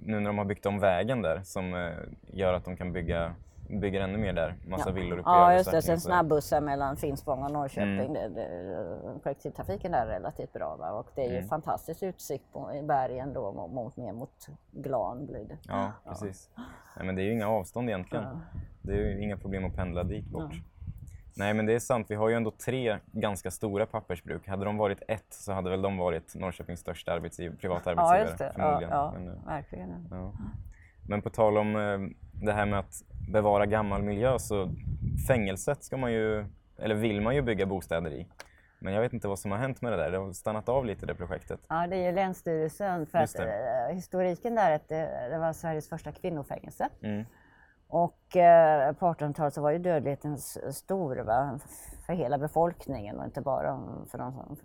nu 0.00 0.20
när 0.20 0.26
de 0.26 0.38
har 0.38 0.44
byggt 0.44 0.66
om 0.66 0.78
vägen 0.78 1.22
där, 1.22 1.40
som 1.42 1.74
eh, 1.74 1.90
gör 2.32 2.52
att 2.54 2.64
de 2.64 2.76
kan 2.76 2.92
bygga, 2.92 3.34
bygger 3.68 4.00
ännu 4.00 4.18
mer 4.18 4.32
där. 4.32 4.54
Massa 4.66 4.90
villor 4.92 5.18
uppe 5.18 5.28
Ja, 5.30 5.52
just 5.54 5.70
det. 5.70 5.82
Sen 5.82 6.00
snabbussar 6.00 6.60
mellan 6.60 6.96
Finspång 6.96 7.42
och 7.44 7.50
Norrköping. 7.50 8.16
Mm. 8.16 9.18
Kollektivtrafiken 9.22 9.92
där 9.92 10.06
är 10.06 10.10
relativt 10.10 10.52
bra. 10.52 10.76
Va? 10.76 10.90
Och 10.92 11.08
det 11.14 11.20
är 11.24 11.30
ju 11.30 11.36
Mm. 11.36 11.48
fantastisk 11.48 12.02
utsikt 12.02 12.52
på, 12.52 12.74
i 12.74 12.82
bergen 12.82 13.32
då 13.32 13.52
mot, 13.52 13.72
mot, 13.72 13.96
ner 13.96 14.12
mot 14.12 14.46
Glan 14.70 15.26
blir 15.26 15.44
det. 15.44 15.58
Ja, 15.68 15.92
precis. 16.08 16.50
Nej, 16.96 17.06
men 17.06 17.14
det 17.16 17.22
är 17.22 17.24
ju 17.24 17.32
inga 17.32 17.48
avstånd 17.48 17.88
egentligen. 17.88 18.24
Ja. 18.24 18.40
Det 18.82 18.92
är 18.92 18.96
ju 18.96 19.22
inga 19.22 19.36
problem 19.36 19.64
att 19.64 19.74
pendla 19.74 20.04
dit 20.04 20.26
bort. 20.26 20.52
Nej, 21.38 21.54
men 21.54 21.66
det 21.66 21.72
är 21.74 21.78
sant. 21.78 22.06
Vi 22.10 22.14
har 22.14 22.28
ju 22.28 22.34
ändå 22.34 22.50
tre 22.50 22.98
ganska 23.12 23.50
stora 23.50 23.86
pappersbruk. 23.86 24.48
Hade 24.48 24.64
de 24.64 24.76
varit 24.76 25.02
ett 25.08 25.26
så 25.30 25.52
hade 25.52 25.70
väl 25.70 25.82
de 25.82 25.96
varit 25.96 26.34
Norrköpings 26.34 26.80
största 26.80 27.12
arbetsgiv- 27.12 27.56
privata 27.60 27.90
Ja, 27.92 28.02
arbetsgivare 28.02 28.22
just 28.28 28.38
det. 28.38 28.44
Ja, 28.44 28.52
förmodligen. 28.52 28.90
ja, 28.90 29.12
Men, 29.18 29.28
eh, 29.28 29.46
verkligen. 29.46 30.08
ja. 30.10 30.32
Men 31.08 31.22
på 31.22 31.30
tal 31.30 31.58
om 31.58 31.76
eh, 31.76 31.98
det 32.46 32.52
här 32.52 32.66
med 32.66 32.78
att 32.78 33.02
bevara 33.32 33.66
gammal 33.66 34.02
miljö 34.02 34.38
så 34.38 34.70
fängelset 35.28 35.84
ska 35.84 35.96
man 35.96 36.12
ju, 36.12 36.44
eller 36.78 36.94
vill 36.94 37.20
man 37.20 37.34
ju 37.34 37.42
bygga 37.42 37.66
bostäder 37.66 38.10
i. 38.10 38.26
Men 38.78 38.94
jag 38.94 39.00
vet 39.00 39.12
inte 39.12 39.28
vad 39.28 39.38
som 39.38 39.50
har 39.50 39.58
hänt 39.58 39.82
med 39.82 39.92
det 39.92 39.96
där. 39.96 40.10
Det 40.10 40.18
har 40.18 40.32
stannat 40.32 40.68
av 40.68 40.84
lite 40.86 41.06
det 41.06 41.14
projektet. 41.14 41.60
Ja, 41.68 41.86
det 41.86 41.96
är 41.96 42.06
ju 42.10 42.12
Länsstyrelsen. 42.12 43.06
För 43.06 43.18
att, 43.18 43.38
eh, 43.38 43.94
historiken 43.94 44.54
där 44.54 44.70
är 44.70 44.74
att 44.76 44.88
det, 44.88 45.28
det 45.30 45.38
var 45.38 45.52
Sveriges 45.52 45.88
första 45.88 46.12
kvinnofängelse. 46.12 46.88
Mm. 47.02 47.24
Och 47.88 48.36
eh, 48.36 48.92
på 48.92 49.06
1800-talet 49.06 49.54
så 49.54 49.62
var 49.62 49.70
ju 49.70 49.78
dödligheten 49.78 50.38
stor 50.38 51.16
va? 51.16 51.58
för 52.06 52.12
hela 52.12 52.38
befolkningen 52.38 53.18
och 53.18 53.24
inte 53.24 53.40
bara 53.40 53.80
för 54.10 54.18
de 54.18 54.32
som, 54.32 54.56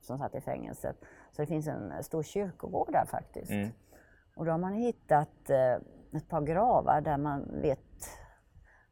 som 0.00 0.18
satt 0.18 0.34
i 0.34 0.40
fängelset. 0.40 0.96
Så 1.32 1.42
det 1.42 1.46
finns 1.46 1.68
en 1.68 2.02
stor 2.02 2.22
kyrkogård 2.22 2.92
där 2.92 3.04
faktiskt. 3.06 3.50
Mm. 3.50 3.70
Och 4.36 4.44
då 4.44 4.50
har 4.50 4.58
man 4.58 4.72
hittat 4.72 5.50
eh, 5.50 5.74
ett 6.12 6.28
par 6.28 6.40
gravar 6.40 7.00
där 7.00 7.16
man 7.16 7.60
vet 7.62 7.80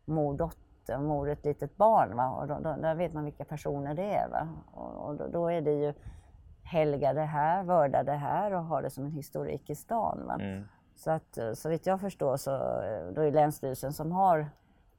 mor, 0.04 0.36
dotter, 0.36 0.98
mor 0.98 1.28
ett 1.28 1.44
litet 1.44 1.76
barn. 1.76 2.16
Va? 2.16 2.30
Och 2.30 2.48
då, 2.48 2.54
då, 2.54 2.76
där 2.76 2.94
vet 2.94 3.12
man 3.12 3.24
vilka 3.24 3.44
personer 3.44 3.94
det 3.94 4.14
är. 4.14 4.28
Va? 4.28 4.48
Och, 4.72 5.08
och 5.08 5.16
då, 5.16 5.26
då 5.26 5.48
är 5.48 5.60
det 5.60 5.72
ju 5.72 5.94
helgade 6.62 7.20
här, 7.20 7.62
vördade 7.62 8.12
här 8.12 8.52
och 8.52 8.64
har 8.64 8.82
det 8.82 8.90
som 8.90 9.04
en 9.04 9.12
historik 9.12 9.70
i 9.70 9.74
stan. 9.74 10.26
Va? 10.26 10.34
Mm. 10.34 10.64
Så 10.98 11.10
att 11.10 11.38
eh, 11.38 11.52
så 11.52 11.68
vitt 11.68 11.86
jag 11.86 12.00
förstår 12.00 12.36
så 12.36 12.54
eh, 12.82 13.06
då 13.12 13.20
är 13.20 13.32
Länsstyrelsen 13.32 13.92
som 13.92 14.12
har 14.12 14.46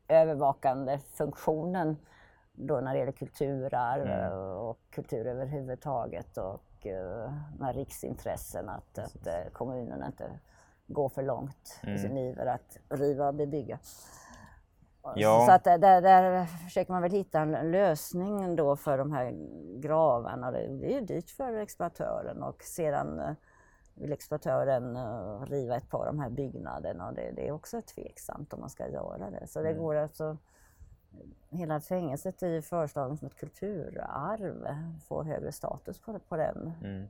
övervakande 0.08 1.00
funktionen 1.00 1.98
då 2.52 2.80
när 2.82 2.94
det 2.94 3.00
gäller 3.00 3.12
kulturarv 3.12 4.02
Mm. 4.02 4.32
eh, 4.32 4.38
och 4.38 4.80
kultur 4.90 5.28
överhuvudtaget 5.28 6.38
och 6.38 6.64
med 7.60 7.76
riksintressen 7.76 8.70
att, 8.70 9.00
att 9.00 9.54
kommunen 9.54 10.04
inte 10.04 10.40
går 10.88 11.10
för 11.10 11.24
långt 11.24 11.80
Mm. 11.84 11.96
i 11.96 12.00
sin 12.00 12.18
iver 12.18 12.46
att 12.46 12.78
riva 12.90 13.28
och 13.28 13.34
bebygga. 13.34 13.80
Ja. 15.16 15.46
Så 15.48 15.52
att 15.52 15.64
där, 15.64 16.02
där, 16.02 16.46
försöker 16.46 16.92
man 16.92 17.02
väl 17.02 17.12
hitta 17.12 17.40
en 17.40 17.72
lösning 17.72 18.56
då 18.56 18.76
för 18.76 18.98
de 18.98 19.12
här 19.12 19.34
gravarna. 19.80 20.52
Det 20.52 20.68
det 20.68 20.86
är 20.86 21.00
ju 21.00 21.06
dyrt 21.06 21.30
för 21.30 21.54
exploatören 21.54 22.44
och 22.44 22.64
sedan 22.64 23.36
vill 24.00 24.12
exploatören 24.14 24.96
eh, 24.96 25.42
riva 25.46 25.76
ett 25.76 25.90
par 25.90 26.00
av 26.00 26.06
de 26.06 26.20
här 26.20 26.30
byggnaderna 26.30 27.08
och 27.08 27.14
det, 27.14 27.32
det 27.36 27.48
är 27.48 27.52
också 27.52 27.82
tveksamt 27.82 28.54
om 28.54 28.60
man 28.60 28.70
ska 28.70 28.88
göra 28.90 29.30
det. 29.30 29.48
Så 29.48 29.62
det 29.62 29.70
Mm. 29.70 29.82
går 29.82 29.96
alltså 29.96 30.38
Hela 31.50 31.80
fängelset 31.82 32.44
är 32.44 32.48
ju 32.48 32.62
föreslaget 32.62 33.20
som 33.20 33.28
ett 33.28 33.36
kulturarv, 33.36 34.68
får 35.08 35.24
högre 35.24 35.52
status 35.52 36.00
på, 36.02 36.20
på 36.20 36.38
den 36.38 36.74
Mm. 36.84 37.08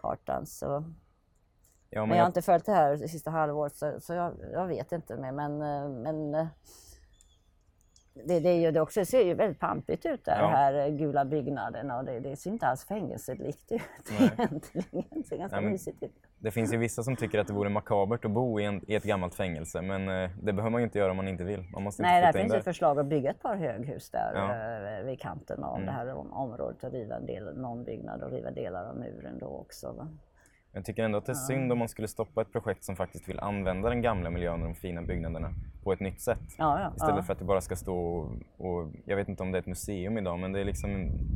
kartan. 0.00 0.46
Så, 0.46 0.84
Ja, 1.94 2.00
men, 2.00 2.08
men 2.08 2.16
jag 2.18 2.24
har 2.24 2.26
jag, 2.26 2.28
inte 2.28 2.42
följt 2.42 2.66
det 2.66 2.72
här 2.72 2.96
det 2.96 3.08
sista 3.08 3.30
halvåret 3.30 3.76
så, 3.76 4.00
så 4.00 4.12
jag, 4.14 4.32
jag 4.52 4.66
vet 4.66 4.92
inte 4.92 5.16
mer. 5.16 5.32
Men, 5.32 5.62
eh, 5.62 5.88
men 5.88 6.34
eh, 6.34 6.46
det, 8.14 8.40
det, 8.40 8.48
är 8.48 8.60
ju, 8.60 8.70
det 8.70 8.80
också 8.80 9.04
ser 9.04 9.24
ju 9.24 9.34
väldigt 9.34 9.58
pampigt 9.60 10.06
ut 10.06 10.24
där, 10.24 10.36
Ja. 10.38 10.42
de 10.42 10.52
här 10.52 10.74
eh, 10.74 10.88
gula 10.94 11.24
byggnaderna 11.24 11.98
och 11.98 12.04
det, 12.04 12.20
det 12.20 12.36
ser 12.36 12.50
inte 12.50 12.66
alls 12.66 12.84
fängelselikt 12.84 13.72
ut 13.72 13.80
Nej. 14.20 14.30
egentligen. 14.38 15.04
Det 15.10 15.22
ser 15.26 15.36
ganska 15.36 15.60
Nej, 15.60 15.70
mysigt 15.70 16.02
ut. 16.02 16.12
det 16.38 16.50
finns 16.50 16.72
ju 16.72 16.76
vissa 16.76 17.02
som 17.02 17.16
tycker 17.16 17.38
att 17.38 17.46
det 17.46 17.52
vore 17.52 17.68
makabert 17.68 18.24
att 18.24 18.30
bo 18.30 18.60
i, 18.60 18.64
en, 18.64 18.90
i 18.90 18.94
ett 18.94 19.04
gammalt 19.04 19.34
fängelse 19.34 19.82
men 19.82 20.08
eh, 20.08 20.30
det 20.42 20.52
behöver 20.52 20.70
man 20.70 20.80
ju 20.80 20.84
inte 20.84 20.98
göra 20.98 21.10
om 21.10 21.16
man 21.16 21.28
inte 21.28 21.44
vill. 21.44 21.64
Man 21.72 21.82
måste 21.82 22.02
Nej, 22.02 22.16
inte 22.26 22.32
där 22.38 22.42
finns 22.44 22.54
ju 22.54 22.60
förslag 22.62 22.98
att 22.98 23.06
bygga 23.06 23.30
ett 23.30 23.42
par 23.42 23.56
höghus 23.56 24.10
där 24.10 24.32
Ja. 24.34 24.98
eh, 24.98 25.04
vid 25.04 25.20
kanten 25.20 25.64
av 25.64 25.74
Mm. 25.76 25.86
det 25.86 25.92
här 25.92 26.14
om, 26.14 26.32
området 26.32 26.84
och 26.84 26.92
riva 26.92 27.16
en 27.16 27.26
del, 27.26 27.56
någon 27.58 27.84
byggnad 27.84 28.22
och 28.22 28.30
riva 28.30 28.50
delar 28.50 28.84
av 28.84 28.96
muren 28.96 29.38
då 29.38 29.46
också. 29.46 29.92
Va? 29.92 30.08
Jag 30.74 30.84
tycker 30.84 31.04
ändå 31.04 31.18
att 31.18 31.26
det 31.26 31.32
är 31.32 31.34
synd 31.34 31.72
om 31.72 31.78
man 31.78 31.88
skulle 31.88 32.08
stoppa 32.08 32.42
ett 32.42 32.52
projekt 32.52 32.84
som 32.84 32.96
faktiskt 32.96 33.28
vill 33.28 33.40
använda 33.40 33.88
den 33.88 34.02
gamla 34.02 34.30
miljön 34.30 34.62
och 34.62 34.68
de 34.68 34.74
fina 34.74 35.02
byggnaderna 35.02 35.50
på 35.84 35.92
ett 35.92 36.00
nytt 36.00 36.20
sätt. 36.20 36.38
Ja, 36.58 36.80
ja, 36.80 36.92
Istället 36.96 37.16
ja. 37.16 37.22
för 37.22 37.32
att 37.32 37.38
det 37.38 37.44
bara 37.44 37.60
ska 37.60 37.76
stå 37.76 37.96
och, 37.98 38.30
och 38.58 38.88
jag 39.04 39.16
vet 39.16 39.28
inte 39.28 39.42
om 39.42 39.52
det 39.52 39.58
är 39.58 39.60
ett 39.60 39.66
museum 39.66 40.18
idag 40.18 40.38
men 40.38 40.52
det 40.52 40.60
är 40.60 40.64
liksom... 40.64 40.90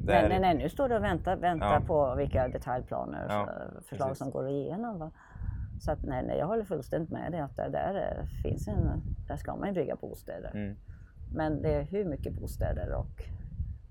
Det 0.04 0.12
Nej, 0.28 0.36
är, 0.36 0.40
nej, 0.40 0.54
nu 0.56 0.68
står 0.68 0.88
du 0.88 0.96
och 0.96 1.02
väntar, 1.02 1.36
väntar 1.36 1.80
på 1.80 2.14
vilka 2.14 2.48
detaljplaner, 2.48 3.28
för- 3.28 3.80
förslag 3.82 4.08
precis. 4.08 4.18
som 4.18 4.30
går 4.30 4.48
igenom. 4.48 4.98
Va? 4.98 5.10
Så 5.80 5.92
att, 5.92 6.02
nej, 6.02 6.24
nej, 6.26 6.38
jag 6.38 6.46
håller 6.46 6.64
fullständigt 6.64 7.10
med 7.10 7.32
dig 7.32 7.40
att 7.40 7.56
där, 7.56 7.68
där 7.68 7.94
är- 7.94 8.26
finns 8.42 8.68
en, 8.68 8.90
där 9.28 9.36
ska 9.36 9.56
man 9.56 9.68
ju 9.68 9.74
bygga 9.74 9.96
bostäder. 9.96 10.50
Mm. 10.54 10.76
Men 11.34 11.62
det 11.62 11.74
är 11.74 11.82
hur 11.82 12.04
mycket 12.04 12.32
bostäder 12.40 12.92
och 12.94 13.22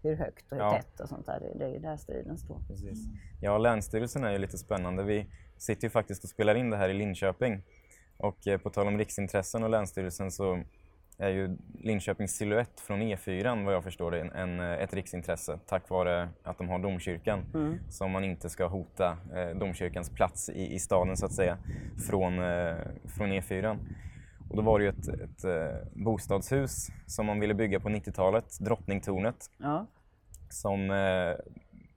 hur 0.09 0.15
högt 0.15 0.51
och 0.51 0.57
hur 0.57 0.63
Ja. 0.63 0.71
tätt 0.73 0.99
och 0.99 1.09
sånt 1.09 1.25
där. 1.25 1.51
Det, 1.55 1.65
är 1.65 1.69
ju 1.69 1.79
där 1.79 1.97
striden 1.97 2.37
står. 2.37 2.59
Precis. 2.67 2.99
Ja, 3.41 3.57
Länsstyrelsen 3.57 4.23
är 4.23 4.31
ju 4.31 4.37
lite 4.37 4.57
spännande. 4.57 5.03
Vi 5.03 5.25
sitter 5.57 5.83
ju 5.83 5.89
faktiskt 5.89 6.23
och 6.23 6.29
spelar 6.29 6.55
in 6.55 6.69
det 6.69 6.77
här 6.77 6.89
i 6.89 6.93
Linköping. 6.93 7.61
Och 8.17 8.47
eh, 8.47 8.57
på 8.57 8.69
tal 8.69 8.87
om 8.87 8.97
riksintressen 8.97 9.63
och 9.63 9.69
Länsstyrelsen 9.69 10.31
så 10.31 10.61
är 11.17 11.29
ju 11.29 11.57
Linköpings 11.81 12.31
silhuett 12.37 12.79
från 12.79 13.01
E4 13.01 13.65
vad 13.65 13.73
jag 13.73 13.83
förstår 13.83 14.11
det, 14.11 14.21
en, 14.21 14.31
en, 14.31 14.59
eh, 14.59 14.83
ett 14.83 14.93
riksintresse 14.93 15.59
tack 15.65 15.89
vare 15.89 16.29
att 16.43 16.57
de 16.57 16.69
har 16.69 16.79
domkyrkan. 16.79 17.39
Mm. 17.53 17.77
Så 17.89 18.07
man 18.07 18.23
inte 18.23 18.49
ska 18.49 18.67
hota 18.67 19.17
eh, 19.35 19.57
domkyrkans 19.57 20.09
plats 20.09 20.49
i, 20.49 20.73
i 20.73 20.79
staden 20.79 21.17
så 21.17 21.25
att 21.25 21.33
säga 21.33 21.57
från, 22.07 22.39
eh, 22.39 22.75
från 23.17 23.31
E4. 23.33 23.77
Och 24.49 24.55
då 24.55 24.61
var 24.61 24.79
det 24.79 24.85
ju 24.85 24.89
ett, 24.89 25.07
ett 25.07 25.43
eh, 25.43 25.87
bostadshus 25.93 26.87
som 27.05 27.25
man 27.25 27.39
ville 27.39 27.53
bygga 27.53 27.79
på 27.79 27.89
90-talet, 27.89 28.59
Drottningtornet 28.59 29.51
Ja. 29.57 29.85
Som 30.55 30.91
eh, 30.91 31.33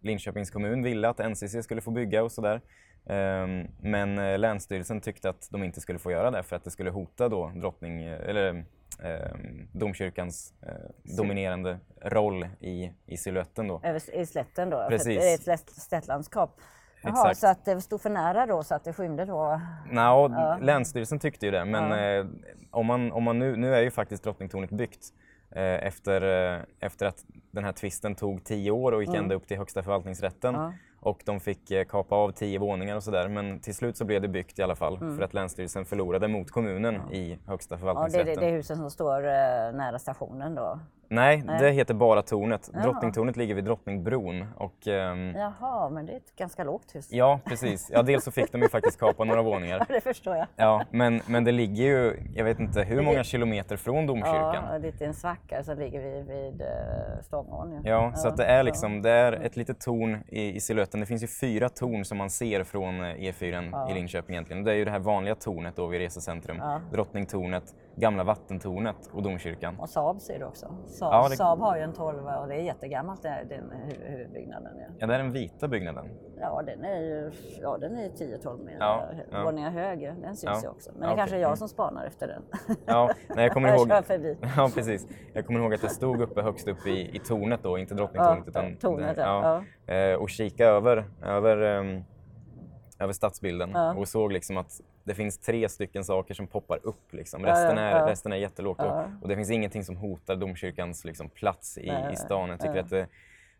Linköpings 0.00 0.50
kommun 0.50 0.82
ville 0.82 1.08
att 1.08 1.18
NCC 1.18 1.62
skulle 1.64 1.80
få 1.80 1.90
bygga 1.90 2.22
och 2.22 2.32
sådär. 2.32 2.60
Ehm, 3.06 3.66
men 3.80 4.18
eh, 4.18 4.38
Länsstyrelsen 4.38 5.00
tyckte 5.00 5.28
att 5.30 5.48
de 5.50 5.62
inte 5.64 5.80
skulle 5.80 5.98
få 5.98 6.10
göra 6.10 6.30
det 6.30 6.42
för 6.42 6.56
att 6.56 6.64
det 6.64 6.70
skulle 6.70 6.90
hota 6.90 7.28
då 7.28 7.52
drottning, 7.54 8.02
eller 8.02 8.48
ehm, 8.48 8.64
domkyrkans 9.72 10.54
eh, 10.62 10.72
dominerande 11.16 11.78
roll 12.02 12.46
i, 12.60 12.92
i 13.06 13.16
siluetten 13.16 13.68
då. 13.68 13.80
I 14.12 14.26
slätten 14.26 14.70
då? 14.70 14.86
Precis. 14.88 15.18
Det 15.18 15.30
är 15.30 15.34
ett 15.34 15.42
slätt, 15.42 15.70
slättlandskap. 15.70 16.60
Jaha, 17.02 17.34
så 17.34 17.46
att 17.46 17.64
det 17.64 17.80
stod 17.80 18.00
för 18.00 18.10
nära 18.10 18.46
då 18.46 18.62
så 18.62 18.74
att 18.74 18.84
det 18.84 18.92
skymde 18.92 19.24
då? 19.24 19.60
Nå, 19.90 20.28
Ja. 20.30 20.58
Länsstyrelsen 20.62 21.18
tyckte 21.18 21.46
ju 21.46 21.52
det, 21.52 21.64
men 21.64 21.90
Ja. 21.90 22.20
eh, 22.20 22.26
om 22.70 22.86
man, 22.86 23.12
om 23.12 23.24
man 23.24 23.38
nu, 23.38 23.56
nu 23.56 23.74
är 23.74 23.80
ju 23.82 23.90
faktiskt 23.90 24.24
Drottningtornet 24.24 24.70
byggt 24.70 25.04
eh, 25.04 25.08
efter, 25.56 26.54
eh, 26.56 26.62
efter 26.80 27.06
att 27.06 27.24
den 27.50 27.64
här 27.64 27.72
tvisten 27.72 28.14
tog 28.14 28.44
tio 28.44 28.70
år 28.70 28.92
och 28.92 29.02
gick 29.02 29.14
ända 29.14 29.34
upp 29.34 29.46
till 29.46 29.56
Högsta 29.58 29.82
förvaltningsrätten. 29.82 30.54
Mm. 30.54 30.66
Ja. 30.66 30.72
Och 31.00 31.22
de 31.24 31.40
fick 31.40 31.70
eh, 31.70 31.84
kapa 31.84 32.14
av 32.16 32.32
tio 32.32 32.58
våningar 32.58 32.96
och 32.96 33.02
sådär. 33.02 33.28
Men 33.28 33.60
till 33.60 33.74
slut 33.74 33.96
så 33.96 34.04
blev 34.04 34.22
det 34.22 34.28
byggt 34.28 34.58
i 34.58 34.62
alla 34.62 34.76
fall 34.76 34.96
Mm. 34.96 35.16
för 35.16 35.24
att 35.24 35.34
Länsstyrelsen 35.34 35.84
förlorade 35.84 36.28
mot 36.28 36.50
kommunen 36.50 37.12
i 37.12 37.38
Högsta 37.46 37.74
Ja, 37.74 37.76
det, 37.76 37.80
förvaltningsrätten. 37.80 38.34
det, 38.40 38.46
är 38.46 38.52
husen 38.52 38.76
som 38.76 38.90
står 38.90 39.18
eh, 39.24 39.72
nära 39.72 39.98
stationen 39.98 40.54
då? 40.54 40.80
Nej, 41.10 41.42
Nej. 41.46 41.62
det 41.62 41.70
heter 41.70 41.94
bara 41.94 42.22
tornet. 42.22 42.70
Jaha. 42.72 42.82
Drottningtornet 42.82 43.36
ligger 43.36 43.54
vid 43.54 43.64
Drottningbron. 43.64 44.46
Och, 44.56 44.86
ehm, 44.86 45.34
Jaha, 45.36 45.90
men 45.90 46.06
det 46.06 46.12
är 46.12 46.16
ett 46.16 46.36
ganska 46.36 46.64
lågt 46.64 46.94
hus. 46.94 47.08
ja, 47.12 47.40
precis. 47.44 47.90
Ja, 47.92 48.02
dels 48.02 48.24
så 48.24 48.30
fick 48.30 48.52
de 48.52 48.62
ju 48.62 48.68
faktiskt 48.78 49.00
kapa 49.00 49.24
några 49.24 49.42
våningar. 49.42 49.84
det 49.88 50.00
förstår 50.00 50.36
jag. 50.36 50.46
Ja, 50.56 50.84
men, 50.90 51.20
men 51.26 51.44
det 51.44 51.52
ligger 51.52 51.84
ju, 51.84 52.14
jag 52.34 52.44
vet 52.44 52.60
inte 52.60 52.82
hur 52.82 53.02
många 53.02 53.24
kilometer 53.24 53.76
från 53.76 54.06
domkyrkan. 54.06 54.64
Ja, 54.72 54.78
det 54.78 55.00
är 55.00 55.06
en 55.06 55.14
svacka 55.14 55.62
som 55.62 55.78
ligger 55.78 56.00
vid, 56.00 56.26
vid 56.26 56.62
uh, 56.62 56.68
Stångån. 57.22 57.72
ju. 57.72 57.90
Ja, 57.90 58.12
så 58.14 58.28
att 58.28 58.36
det 58.36 58.44
är 58.44 58.56
ja. 58.56 58.62
liksom, 58.62 59.02
det 59.02 59.10
är 59.10 59.32
ett 59.32 59.56
litet 59.56 59.80
torn 59.80 60.18
i, 60.28 60.54
i 60.56 60.60
siluetten. 60.60 61.00
Det 61.00 61.06
finns 61.06 61.22
ju 61.22 61.26
fyra 61.26 61.68
torn 61.68 62.04
som 62.04 62.18
man 62.18 62.30
ser 62.30 62.64
från 62.64 63.00
eh, 63.00 63.06
E4 63.14 63.68
Ja. 63.72 63.90
i 63.90 63.94
Linköping 63.94 64.34
egentligen. 64.34 64.64
Det 64.64 64.72
är 64.72 64.76
ju 64.76 64.84
det 64.84 64.90
här 64.90 64.98
vanliga 64.98 65.34
tornet 65.34 65.76
då 65.76 65.86
vid 65.86 66.00
resecentrum. 66.00 66.56
Ja. 66.60 66.80
Drottningtornet, 66.92 67.74
Gamla 68.00 68.24
vattentornet 68.24 68.96
och 69.12 69.22
domkyrkan. 69.22 69.76
Och 69.80 69.88
Saab 69.88 70.20
ser 70.20 70.38
du 70.38 70.44
också. 70.44 70.66
Saab, 70.86 71.12
Ja, 71.12 71.28
det- 71.28 71.36
Saab 71.36 71.60
har 71.60 71.76
ju 71.76 71.82
en 71.82 71.92
12 71.92 72.26
och 72.26 72.48
det 72.48 72.54
är 72.54 72.60
jättegammalt 72.62 73.22
den 73.22 73.72
hu- 73.72 74.10
huvudbyggnaden. 74.10 74.72
Ja. 74.78 74.84
Ja, 74.98 75.06
det 75.06 75.14
är 75.14 75.18
den 75.18 75.32
vita 75.32 75.68
byggnaden. 75.68 76.08
Ja, 76.40 76.62
den 76.66 76.84
är 76.84 77.00
ju 77.00 77.30
ja, 77.62 77.78
den 77.78 77.96
är 77.96 78.02
ju 78.02 78.08
10-12 78.10 78.64
meter 78.64 78.78
Ja, 78.80 79.04
ja. 79.32 79.42
våningar 79.44 79.70
hög. 79.70 80.00
Den 80.00 80.36
syns 80.36 80.42
Ja. 80.44 80.60
ju 80.62 80.68
också. 80.68 80.90
Men 80.92 81.02
Ja, 81.02 81.06
det 81.06 81.12
okej. 81.12 81.18
kanske 81.20 81.36
är 81.36 81.40
jag 81.40 81.48
Mm. 81.48 81.56
som 81.56 81.68
spanar 81.68 82.04
efter 82.06 82.26
den. 82.28 82.42
Ja, 82.86 83.10
nej, 83.28 83.44
jag 83.44 83.52
kommer 83.54 83.68
ihåg... 83.68 84.04
förbi. 84.04 84.36
Ja, 84.56 84.70
precis. 84.74 85.06
Jag 85.32 85.46
kommer 85.46 85.60
ihåg 85.60 85.74
att 85.74 85.82
jag 85.82 85.92
stod 85.92 86.20
uppe 86.20 86.42
högst 86.42 86.68
upp 86.68 86.86
i, 86.86 87.16
i 87.16 87.18
tornet 87.18 87.60
då, 87.62 87.78
inte 87.78 87.94
Drottningtornet 87.94 88.42
Ja, 88.46 88.50
utan 88.50 88.76
tornet, 88.76 89.16
det- 89.16 89.22
ja. 89.22 89.94
Eh, 89.94 90.14
och 90.14 90.30
kika 90.30 90.66
över, 90.66 91.04
över, 91.24 91.56
ehm, 91.62 92.02
över 93.00 93.12
stadsbilden 93.12 93.70
Ja. 93.74 93.94
och 93.94 94.08
såg 94.08 94.32
liksom 94.32 94.56
att 94.56 94.80
det 95.08 95.14
finns 95.14 95.38
tre 95.38 95.68
stycken 95.68 96.04
saker 96.04 96.34
som 96.34 96.46
poppar 96.46 96.78
upp. 96.82 97.12
Liksom. 97.12 97.44
Ja, 97.44 97.50
Resten, 97.52 97.76
ja, 97.76 97.82
är, 97.82 97.98
ja. 97.98 98.06
resten 98.06 98.32
är 98.32 98.36
jättelågt 98.36 98.80
Ja. 98.82 99.04
och, 99.04 99.22
och 99.22 99.28
det 99.28 99.36
finns 99.36 99.50
ingenting 99.50 99.84
som 99.84 99.96
hotar 99.96 100.36
domkyrkans 100.36 101.04
liksom, 101.04 101.28
plats 101.28 101.78
i, 101.78 101.92
i 102.12 102.16
stan. 102.16 102.48
Jag 102.48 102.60
tycker 102.60 102.74
ja. 102.74 102.80
att 102.82 102.90
det, 102.90 103.06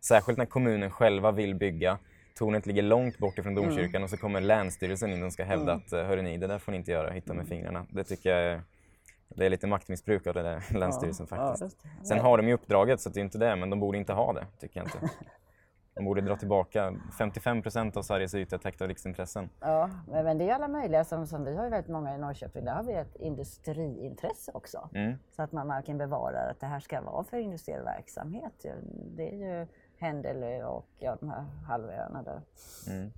särskilt 0.01 0.37
när 0.37 0.45
kommunen 0.45 0.91
själva 0.91 1.31
vill 1.31 1.55
bygga 1.55 1.97
Tornet 2.37 2.65
ligger 2.65 2.81
långt 2.81 3.17
bort 3.17 3.37
ifrån 3.37 3.57
Mm. 3.57 3.63
domkyrkan 3.69 4.03
och 4.03 4.09
så 4.09 4.17
kommer 4.17 4.41
Länsstyrelsen 4.41 5.13
in 5.13 5.23
och 5.23 5.33
ska 5.33 5.43
hävda 5.43 5.73
att 5.73 5.93
eh, 5.93 6.03
hörrni, 6.03 6.37
det 6.37 6.47
där 6.47 6.59
får 6.59 6.71
ni 6.71 6.77
inte 6.77 6.91
göra, 6.91 7.11
hitta 7.11 7.31
Mm. 7.33 7.37
med 7.37 7.47
fingrarna. 7.47 7.85
Det 7.89 8.03
tycker 8.03 8.37
jag 8.37 8.61
det 9.27 9.45
är 9.45 9.49
lite 9.49 9.67
maktmissbruk 9.67 10.27
av 10.27 10.33
det 10.33 10.41
där 10.43 10.63
Länsstyrelsen 10.77 11.27
Ja, 11.29 11.35
faktiskt. 11.37 11.83
det. 12.01 12.07
Sen 12.07 12.19
har 12.19 12.37
de 12.37 12.47
ju 12.47 12.53
uppdraget 12.53 13.01
så 13.01 13.09
det 13.09 13.19
är 13.19 13.21
inte 13.21 13.37
det, 13.37 13.55
men 13.55 13.69
de 13.69 13.79
borde 13.79 13.97
inte 13.97 14.13
ha 14.13 14.33
det, 14.33 14.45
tycker 14.59 14.79
jag 14.79 14.87
inte. 14.87 14.99
De 15.93 16.05
borde 16.05 16.21
dra 16.21 16.35
tillbaka 16.35 16.93
55 17.17 17.61
procent 17.61 17.97
av 17.97 18.01
Sveriges 18.01 18.35
yta 18.35 18.57
täckt 18.57 18.81
av 18.81 18.87
riksintressen. 18.87 19.49
Ja, 19.59 19.89
men, 20.07 20.25
men 20.25 20.37
det 20.37 20.49
är 20.49 20.53
alla 20.55 20.67
möjliga. 20.67 21.05
Som, 21.05 21.27
som 21.27 21.43
vi 21.43 21.55
har 21.55 21.63
ju 21.63 21.69
väldigt 21.69 21.91
många 21.91 22.15
i 22.15 22.17
Norrköping. 22.17 22.65
Där 22.65 22.73
har 22.73 22.83
vi 22.83 22.93
ett 22.93 23.15
industriintresse 23.15 24.51
också. 24.53 24.89
Mm. 24.93 25.17
Så 25.31 25.41
att 25.41 25.51
man 25.51 25.67
verkligen 25.67 25.97
bevarar 25.97 26.51
att 26.51 26.59
det 26.59 26.65
här 26.67 26.79
ska 26.79 27.01
vara 27.01 27.23
för 27.23 27.37
industriell 27.37 27.83
verksamhet. 27.83 28.65
Det 29.15 29.29
är 29.33 29.59
ju 29.59 29.67
Händelö 29.97 30.63
och 30.63 30.87
ja, 30.99 31.17
de 31.19 31.29
här 31.29 31.45
halvöarna 31.67 32.23
där 32.23 32.41
Mm. 32.87 33.11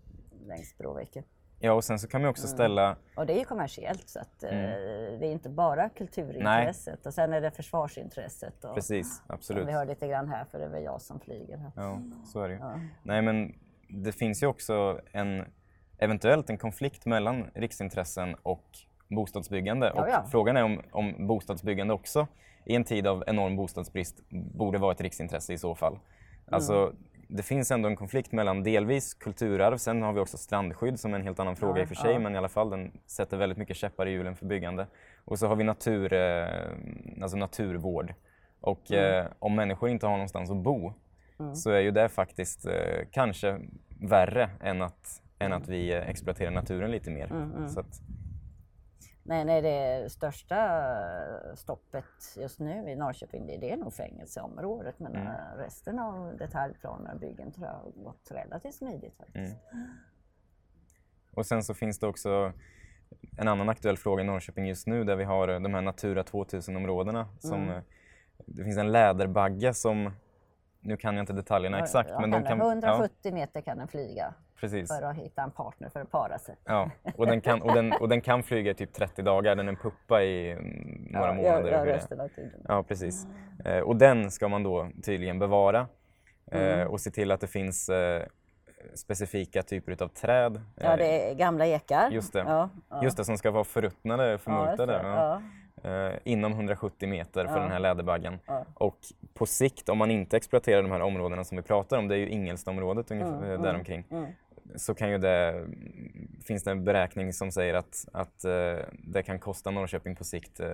längs 0.48 0.78
Bråviken. 0.78 1.24
Ja, 1.64 1.74
och 1.74 1.84
sen 1.84 2.00
så 2.00 2.08
kan 2.08 2.22
man 2.22 2.30
också 2.30 2.48
ställa... 2.48 2.96
Och 3.16 3.26
det 3.26 3.34
är 3.34 3.40
ju 3.40 3.46
kommersiellt 3.46 4.10
så 4.10 4.20
att 4.20 4.44
Mm. 4.44 4.56
eh, 4.66 5.20
det 5.20 5.28
är 5.28 5.32
inte 5.32 5.50
bara 5.50 5.90
kulturintresset. 5.90 7.06
Och 7.06 7.14
sen 7.14 7.34
är 7.34 7.42
det 7.42 7.52
försvarsintresset. 7.52 8.64
Och, 8.66 8.76
Precis, 8.76 9.22
absolut. 9.28 9.68
vi 9.68 9.72
hör 9.72 9.86
lite 9.86 10.08
grann 10.08 10.30
här 10.30 10.46
för 10.46 10.60
det 10.60 10.66
är 10.66 10.70
väl 10.70 10.84
jag 10.84 11.02
som 11.02 11.20
flyger 11.20 11.58
här. 11.58 11.72
Ja, 11.76 12.02
så 12.26 12.42
är 12.42 12.48
det 12.48 12.54
ju. 12.54 12.60
Ja. 12.60 12.74
Nej, 13.04 13.22
men 13.22 13.56
det 13.90 14.12
finns 14.12 14.44
ju 14.44 14.48
också 14.48 15.00
en, 15.12 15.46
eventuellt 15.98 16.50
en 16.50 16.58
konflikt 16.58 17.06
mellan 17.06 17.52
riksintressen 17.56 18.36
och 18.44 18.66
bostadsbyggande. 19.10 19.92
Ja, 19.96 20.02
och 20.04 20.10
ja. 20.10 20.24
Frågan 20.32 20.58
är 20.58 20.64
om, 20.64 20.82
om 20.92 21.28
bostadsbyggande 21.28 21.94
också 21.94 22.28
i 22.66 22.76
en 22.76 22.84
tid 22.84 23.08
av 23.08 23.24
enorm 23.28 23.56
bostadsbrist 23.56 24.30
borde 24.30 24.78
vara 24.78 24.92
ett 24.92 25.02
riksintresse 25.02 25.54
i 25.54 25.58
så 25.58 25.76
fall. 25.76 26.00
Alltså, 26.52 26.74
Mm. 26.74 26.96
Det 27.32 27.44
finns 27.44 27.72
ändå 27.72 27.90
en 27.90 27.96
konflikt 27.96 28.32
mellan 28.32 28.64
delvis 28.64 29.14
kulturarv, 29.14 29.78
sen 29.78 30.02
har 30.02 30.14
vi 30.14 30.20
också 30.20 30.38
strandskydd 30.38 31.00
som 31.00 31.14
är 31.14 31.20
en 31.20 31.24
helt 31.26 31.40
annan 31.40 31.56
fråga 31.56 31.76
Ja, 31.78 31.82
i 31.82 31.84
och 31.84 31.88
för 31.88 31.96
sig, 31.96 32.14
ja. 32.14 32.20
men 32.20 32.36
i 32.36 32.38
alla 32.38 32.50
fall 32.50 32.70
den 32.70 32.92
sätter 33.08 33.38
väldigt 33.38 33.58
mycket 33.58 33.78
käppar 33.78 34.06
i 34.08 34.12
hjulen 34.12 34.36
för 34.36 34.46
byggande. 34.46 34.88
Och 35.26 35.40
så 35.40 35.48
har 35.48 35.56
vi 35.56 35.64
natur, 35.64 36.14
eh, 36.14 36.48
alltså 37.22 37.38
naturvård. 37.38 38.14
Och 38.62 38.92
Mm. 38.92 39.26
eh, 39.26 39.32
om 39.40 39.56
människor 39.56 39.90
inte 39.90 40.06
har 40.06 40.14
någonstans 40.14 40.52
att 40.52 40.58
bo 40.58 40.94
så 41.56 41.72
är 41.72 41.80
ju 41.80 41.92
det 41.92 42.10
faktiskt 42.10 42.66
eh, 42.66 42.74
kanske 43.12 43.60
värre 44.00 44.50
än 44.62 44.82
att, 44.82 45.22
än 45.40 45.54
att 45.54 45.68
vi 45.68 45.94
eh, 45.94 46.10
exploaterar 46.10 46.52
naturen 46.52 46.92
lite 46.92 47.12
mer. 47.12 47.32
Mm, 47.32 47.70
Så 47.70 47.80
att, 47.80 48.02
Nej, 49.24 49.46
nej, 49.46 49.62
det 49.62 50.10
största 50.12 50.82
stoppet 51.56 52.06
just 52.38 52.60
nu 52.60 52.90
i 52.92 52.96
Norrköping 52.96 53.48
det, 53.48 53.58
det 53.58 53.72
är 53.72 53.78
nog 53.78 53.94
fängelseområdet. 53.94 55.00
Men 55.00 55.16
Mm. 55.16 55.28
eh, 55.28 55.58
resten 55.58 56.00
av 56.00 56.38
detaljplaner 56.38 57.14
och 57.14 57.20
byggen 57.20 57.52
tror 57.52 57.68
jag 57.68 57.74
har 57.74 58.04
gått 58.04 58.32
relativt 58.32 58.76
smidigt 58.76 59.18
faktiskt. 59.18 59.58
Mm. 59.74 59.88
och 61.34 61.46
sen 61.46 61.64
så 61.64 61.74
finns 61.74 62.00
det 62.00 62.08
också 62.08 62.54
en 63.38 63.48
annan 63.48 63.70
aktuell 63.70 63.98
fråga 63.98 64.24
i 64.24 64.26
Norrköping 64.26 64.66
just 64.68 64.88
nu 64.88 65.04
där 65.04 65.16
vi 65.16 65.24
har 65.24 65.48
de 65.60 65.74
här 65.74 65.82
Natura 65.82 66.24
2000-områdena. 66.24 67.28
Som, 67.40 67.64
Mm. 67.64 67.70
eh, 67.76 67.82
Det 68.46 68.64
finns 68.64 68.78
en 68.78 68.92
läderbagge 68.92 69.74
som, 69.74 70.12
nu 70.82 70.98
kan 70.98 71.16
jag 71.16 71.24
inte 71.24 71.34
detaljerna 71.34 71.80
exakt, 71.80 72.10
Ja, 72.10 72.20
men 72.20 72.32
de 72.32 72.44
kan... 72.44 72.58
den, 72.60 72.68
170 72.68 73.16
Ja, 73.22 73.32
meter 73.32 73.62
kan 73.62 73.78
den 73.78 73.88
flyga 73.88 74.34
precis. 74.60 74.90
för 74.98 75.02
att 75.02 75.16
hitta 75.16 75.42
en 75.42 75.52
partner 75.52 75.90
för 75.90 76.00
att 76.02 76.12
para 76.12 76.40
sig. 76.40 76.56
Ja, 76.66 76.90
och 77.18 77.26
den, 77.28 77.42
kan, 77.42 77.62
och, 77.62 77.74
den, 77.74 77.94
och 77.94 78.10
den 78.10 78.22
kan 78.22 78.44
flyga 78.44 78.72
i 78.72 78.74
typ 78.74 78.94
30 78.94 79.22
dagar, 79.22 79.56
den 79.56 79.68
är 79.68 79.72
en 79.72 79.78
puppa 79.78 80.24
i 80.24 80.52
mm, 80.52 81.08
några 81.10 81.28
ja, 81.28 81.34
månader. 81.34 81.72
Ja, 81.72 81.86
resten 81.86 82.22
av 82.22 82.28
tiden. 82.28 82.66
Ja, 82.68 82.84
precis. 82.84 83.28
Eh, 83.66 83.80
och 83.80 83.96
den 83.96 84.32
ska 84.32 84.48
man 84.48 84.64
då 84.64 84.90
tydligen 85.04 85.40
bevara 85.40 85.88
eh, 86.52 86.62
Mm. 86.74 86.88
och 86.88 87.02
se 87.02 87.12
till 87.12 87.32
att 87.32 87.42
det 87.42 87.48
finns 87.48 87.90
eh, 87.90 88.24
specifika 88.94 89.64
typer 89.64 90.04
av 90.04 90.08
träd. 90.08 90.62
Ja, 90.76 90.92
eh, 90.92 90.98
det 90.98 91.32
är 91.32 91.36
gamla 91.36 91.66
ekar. 91.66 92.10
Just 92.12 92.34
det. 92.34 92.40
Ja. 92.40 92.70
Just 93.04 93.18
det, 93.18 93.26
som 93.26 93.38
ska 93.38 93.52
vara 93.52 93.64
förruttnade, 93.64 94.38
förmultade. 94.38 95.42
Eh, 95.84 96.12
inom 96.24 96.52
170 96.52 97.10
meter 97.10 97.46
för 97.48 97.56
Ja. 97.56 97.62
den 97.62 97.72
här 97.72 97.80
läderbaggen. 97.80 98.40
Ja. 98.46 98.66
Och 98.74 98.98
på 99.34 99.46
sikt, 99.46 99.90
om 99.90 99.98
man 99.98 100.12
inte 100.12 100.38
exploaterar 100.38 100.82
de 100.84 100.92
här 100.92 101.02
områdena 101.02 101.44
som 101.44 101.58
vi 101.58 101.64
pratar 101.64 101.98
om, 101.98 102.08
det 102.08 102.16
är 102.16 102.20
ju 102.20 102.30
Ingelstaområdet 102.30 103.12
ungefär 103.12 103.32
Mm, 103.34 103.44
eh, 103.44 103.50
mm, 103.50 103.62
däromkring, 103.62 104.06
mm. 104.12 104.26
så 104.76 104.94
kan 104.96 105.10
ju 105.12 105.18
det, 105.18 105.66
finns 106.44 106.64
det 106.64 106.72
en 106.72 106.84
beräkning 106.84 107.34
som 107.34 107.52
säger 107.52 107.74
att, 107.74 108.06
att 108.14 108.44
eh, 108.46 108.78
det 108.94 109.24
kan 109.24 109.40
kosta 109.40 109.72
Norrköping 109.72 110.16
på 110.16 110.24
sikt 110.24 110.60
eh, 110.60 110.68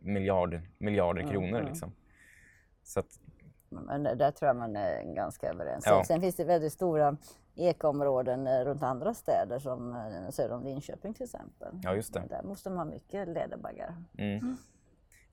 miljard, 0.00 0.60
miljarder 0.78 1.20
Mm, 1.22 1.32
kronor. 1.32 1.58
mm. 1.58 1.66
Liksom. 1.66 1.92
Så 2.84 3.00
att, 3.00 3.06
Men 3.68 4.02
där 4.02 4.30
tror 4.30 4.46
jag 4.46 4.56
man 4.56 4.76
är 4.76 5.14
ganska 5.14 5.48
överens. 5.48 5.84
Ja. 5.86 6.04
Sen 6.04 6.20
finns 6.20 6.36
det 6.36 6.44
väldigt 6.44 6.72
stora 6.72 7.16
ekområden 7.56 8.46
eh, 8.46 8.60
runt 8.64 8.82
andra 8.82 9.14
städer 9.14 9.58
som 9.58 9.92
eh, 9.92 10.30
söder 10.30 10.54
om 10.54 10.64
Linköping 10.64 11.14
till 11.14 11.24
exempel. 11.24 11.68
Ja, 11.82 11.94
just 11.94 12.14
det. 12.14 12.22
Där 12.28 12.42
måste 12.42 12.70
man 12.70 12.78
ha 12.78 12.84
mycket 12.84 13.28
läderbaggar. 13.28 13.94
Mm. 14.18 14.56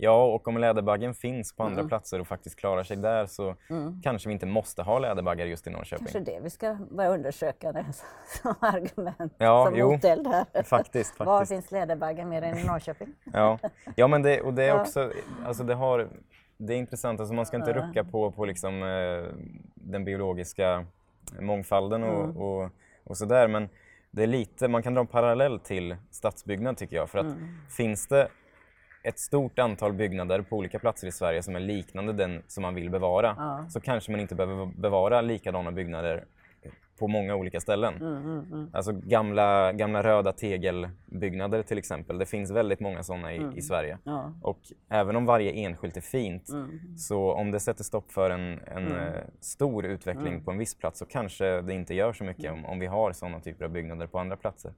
Ja, 0.01 0.23
och 0.33 0.47
om 0.47 0.57
läderbaggen 0.57 1.13
finns 1.13 1.55
på 1.55 1.63
andra 1.63 1.79
Mm. 1.79 1.87
platser 1.89 2.21
och 2.21 2.27
faktiskt 2.27 2.55
klarar 2.55 2.83
sig 2.83 2.97
där 2.97 3.25
så 3.25 3.55
kanske 4.03 4.29
vi 4.29 4.33
inte 4.33 4.45
måste 4.45 4.81
ha 4.83 4.99
läderbaggar 4.99 5.45
just 5.45 5.67
i 5.67 5.69
Norrköping. 5.69 6.07
Kanske 6.07 6.31
det 6.31 6.39
vi 6.43 6.49
ska 6.49 6.77
börja 6.91 7.09
undersöka 7.09 7.71
det 7.71 7.85
som 8.41 8.55
argument, 8.59 9.33
Ja, 9.37 9.65
som 9.65 9.75
jo. 9.77 9.91
moteld 9.91 10.27
här. 10.27 10.63
Faktiskt, 10.63 11.19
Var 11.19 11.25
faktiskt. 11.25 11.49
finns 11.51 11.71
läderbaggar 11.71 12.25
mer 12.25 12.41
än 12.41 12.57
i 12.57 12.63
Norrköping? 12.63 13.13
Ja, 13.33 13.59
ja 13.95 14.07
men 14.07 14.21
det, 14.21 14.41
och 14.41 14.53
det 14.53 14.63
är 14.63 14.81
också, 14.81 15.11
alltså 15.45 15.63
det 15.63 15.73
har, 15.75 16.09
det 16.57 16.73
är 16.73 16.77
intressant, 16.77 17.19
alltså 17.19 17.33
man 17.35 17.45
ska 17.45 17.57
inte 17.57 17.73
rucka 17.73 18.03
på, 18.03 18.31
på 18.31 18.45
liksom, 18.45 18.83
eh, 18.83 19.33
den 19.75 20.05
biologiska 20.05 20.85
mångfalden 21.39 22.03
och, 22.03 22.23
Mm. 22.23 22.37
och, 22.37 22.69
och 23.03 23.17
sådär, 23.17 23.47
men 23.47 23.69
det 24.11 24.23
är 24.23 24.27
lite, 24.27 24.67
man 24.67 24.83
kan 24.83 24.93
dra 24.93 25.01
en 25.01 25.07
parallell 25.07 25.59
till 25.59 25.95
stadsbyggnad 26.11 26.77
tycker 26.77 26.95
jag, 26.95 27.09
för 27.09 27.19
att 27.19 27.25
Mm. 27.25 27.47
finns 27.77 28.07
det 28.07 28.27
ett 29.03 29.19
stort 29.19 29.59
antal 29.59 29.93
byggnader 29.93 30.41
på 30.41 30.57
olika 30.57 30.79
platser 30.79 31.07
i 31.07 31.11
Sverige 31.11 31.43
som 31.43 31.55
är 31.55 31.59
liknande 31.59 32.13
den 32.13 32.43
som 32.47 32.61
man 32.61 32.75
vill 32.75 32.89
bevara, 32.89 33.35
Ja. 33.37 33.65
så 33.69 33.79
kanske 33.81 34.11
man 34.11 34.19
inte 34.21 34.35
behöver 34.35 34.65
bevara 34.65 35.21
likadana 35.21 35.71
byggnader 35.71 36.25
på 36.99 37.07
många 37.07 37.35
olika 37.35 37.59
ställen. 37.59 37.93
Mm, 38.01 38.69
Alltså 38.73 38.91
gamla, 38.93 39.71
gamla 39.73 40.03
röda 40.03 40.33
tegelbyggnader 40.33 41.63
till 41.63 41.77
exempel. 41.77 42.17
Det 42.17 42.25
finns 42.25 42.51
väldigt 42.51 42.79
många 42.79 43.03
sådana 43.03 43.33
i, 43.33 43.47
i 43.55 43.61
Sverige. 43.61 43.97
Ja. 44.03 44.33
Och 44.41 44.59
även 44.89 45.15
om 45.15 45.25
varje 45.25 45.51
enskilt 45.51 45.97
är 45.97 46.01
fint, 46.01 46.49
Mm. 46.49 46.97
så 46.97 47.33
om 47.33 47.51
det 47.51 47.59
sätter 47.59 47.83
stopp 47.83 48.11
för 48.11 48.29
en, 48.29 48.59
en 48.67 48.87
eh, 48.97 49.13
stor 49.39 49.85
utveckling 49.85 50.33
Mm. 50.33 50.43
på 50.43 50.51
en 50.51 50.57
viss 50.57 50.75
plats 50.75 50.99
så 50.99 51.05
kanske 51.05 51.61
det 51.61 51.73
inte 51.73 51.93
gör 51.93 52.13
så 52.13 52.23
mycket 52.23 52.51
om, 52.51 52.65
om 52.65 52.79
vi 52.79 52.85
har 52.87 53.11
sådana 53.11 53.39
typer 53.39 53.65
av 53.65 53.71
byggnader 53.71 54.07
på 54.07 54.19
andra 54.19 54.35
platser. 54.35 54.73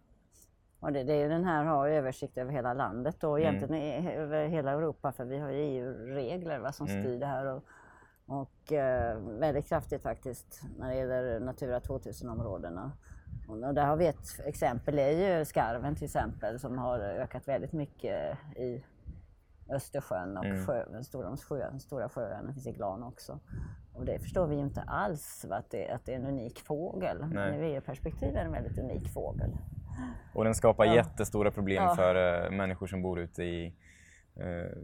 Och 0.79 0.91
det, 0.93 1.03
det 1.03 1.13
är 1.13 1.17
ju 1.23 1.29
den 1.29 1.43
här 1.45 1.63
har 1.65 1.87
översikt 1.89 2.37
över 2.37 2.51
hela 2.51 2.73
landet 2.73 3.23
och 3.23 3.39
Mm. 3.39 3.55
egentligen 3.55 3.83
i- 3.83 4.15
över 4.15 4.47
hela 4.47 4.71
Europa 4.71 5.11
för 5.11 5.25
vi 5.25 5.37
har 5.39 5.49
ju 5.51 5.59
EU-regler 5.59 6.71
som 6.71 6.87
Mm. 6.87 7.03
styr 7.03 7.19
det 7.19 7.25
här. 7.25 7.45
Och, 7.45 7.63
och 8.31 8.71
eh, 8.73 9.17
väldigt 9.19 9.67
kraftigt 9.67 10.01
faktiskt 10.01 10.61
när 10.77 10.89
det 10.89 10.95
gäller 10.95 11.39
Natura 11.39 11.79
2000-områdena. 11.79 12.91
Och, 13.47 13.73
där 13.73 13.85
har 13.85 13.95
vi 13.97 14.07
ett 14.07 14.39
exempel, 14.45 14.95
det 14.95 15.01
är 15.01 15.37
ju 15.39 15.45
skarven 15.45 15.95
till 15.95 16.05
exempel 16.05 16.59
som 16.59 16.77
har 16.77 16.99
ökat 16.99 17.47
väldigt 17.47 17.73
mycket 17.73 18.37
i 18.55 18.83
Östersjön 19.69 20.37
och 20.37 20.45
Mm. 20.45 20.65
sjö, 20.65 21.03
stora, 21.03 21.37
sjö, 21.37 21.79
stora 21.79 22.09
sjöarna 22.09 22.53
finns 22.53 22.67
i 22.67 22.71
Glan 22.71 23.03
också. 23.03 23.39
Och 23.93 24.05
det 24.05 24.19
förstår 24.19 24.47
vi 24.47 24.55
ju 24.55 24.61
inte 24.61 24.81
alls 24.81 25.45
va, 25.49 25.55
att, 25.55 25.69
det, 25.71 25.89
att 25.89 26.05
det 26.05 26.11
är 26.13 26.15
en 26.15 26.25
unik 26.25 26.59
fågel. 26.59 27.25
Men 27.25 27.53
ur 27.53 27.63
EU-perspektiv 27.63 28.29
är 28.29 28.33
det 28.33 28.39
en 28.39 28.51
väldigt 28.51 28.77
unik 28.79 29.07
fågel. 29.13 29.57
Och 30.35 30.43
den 30.43 30.55
skapar 30.55 30.85
Ja. 30.85 30.93
jättestora 30.95 31.51
problem 31.51 31.83
Ja. 31.83 31.95
för 31.95 32.45
eh, 32.45 32.51
människor 32.51 32.87
som 32.87 33.01
bor 33.01 33.19
ute 33.19 33.43
i, 33.43 33.75
eh, 34.35 34.77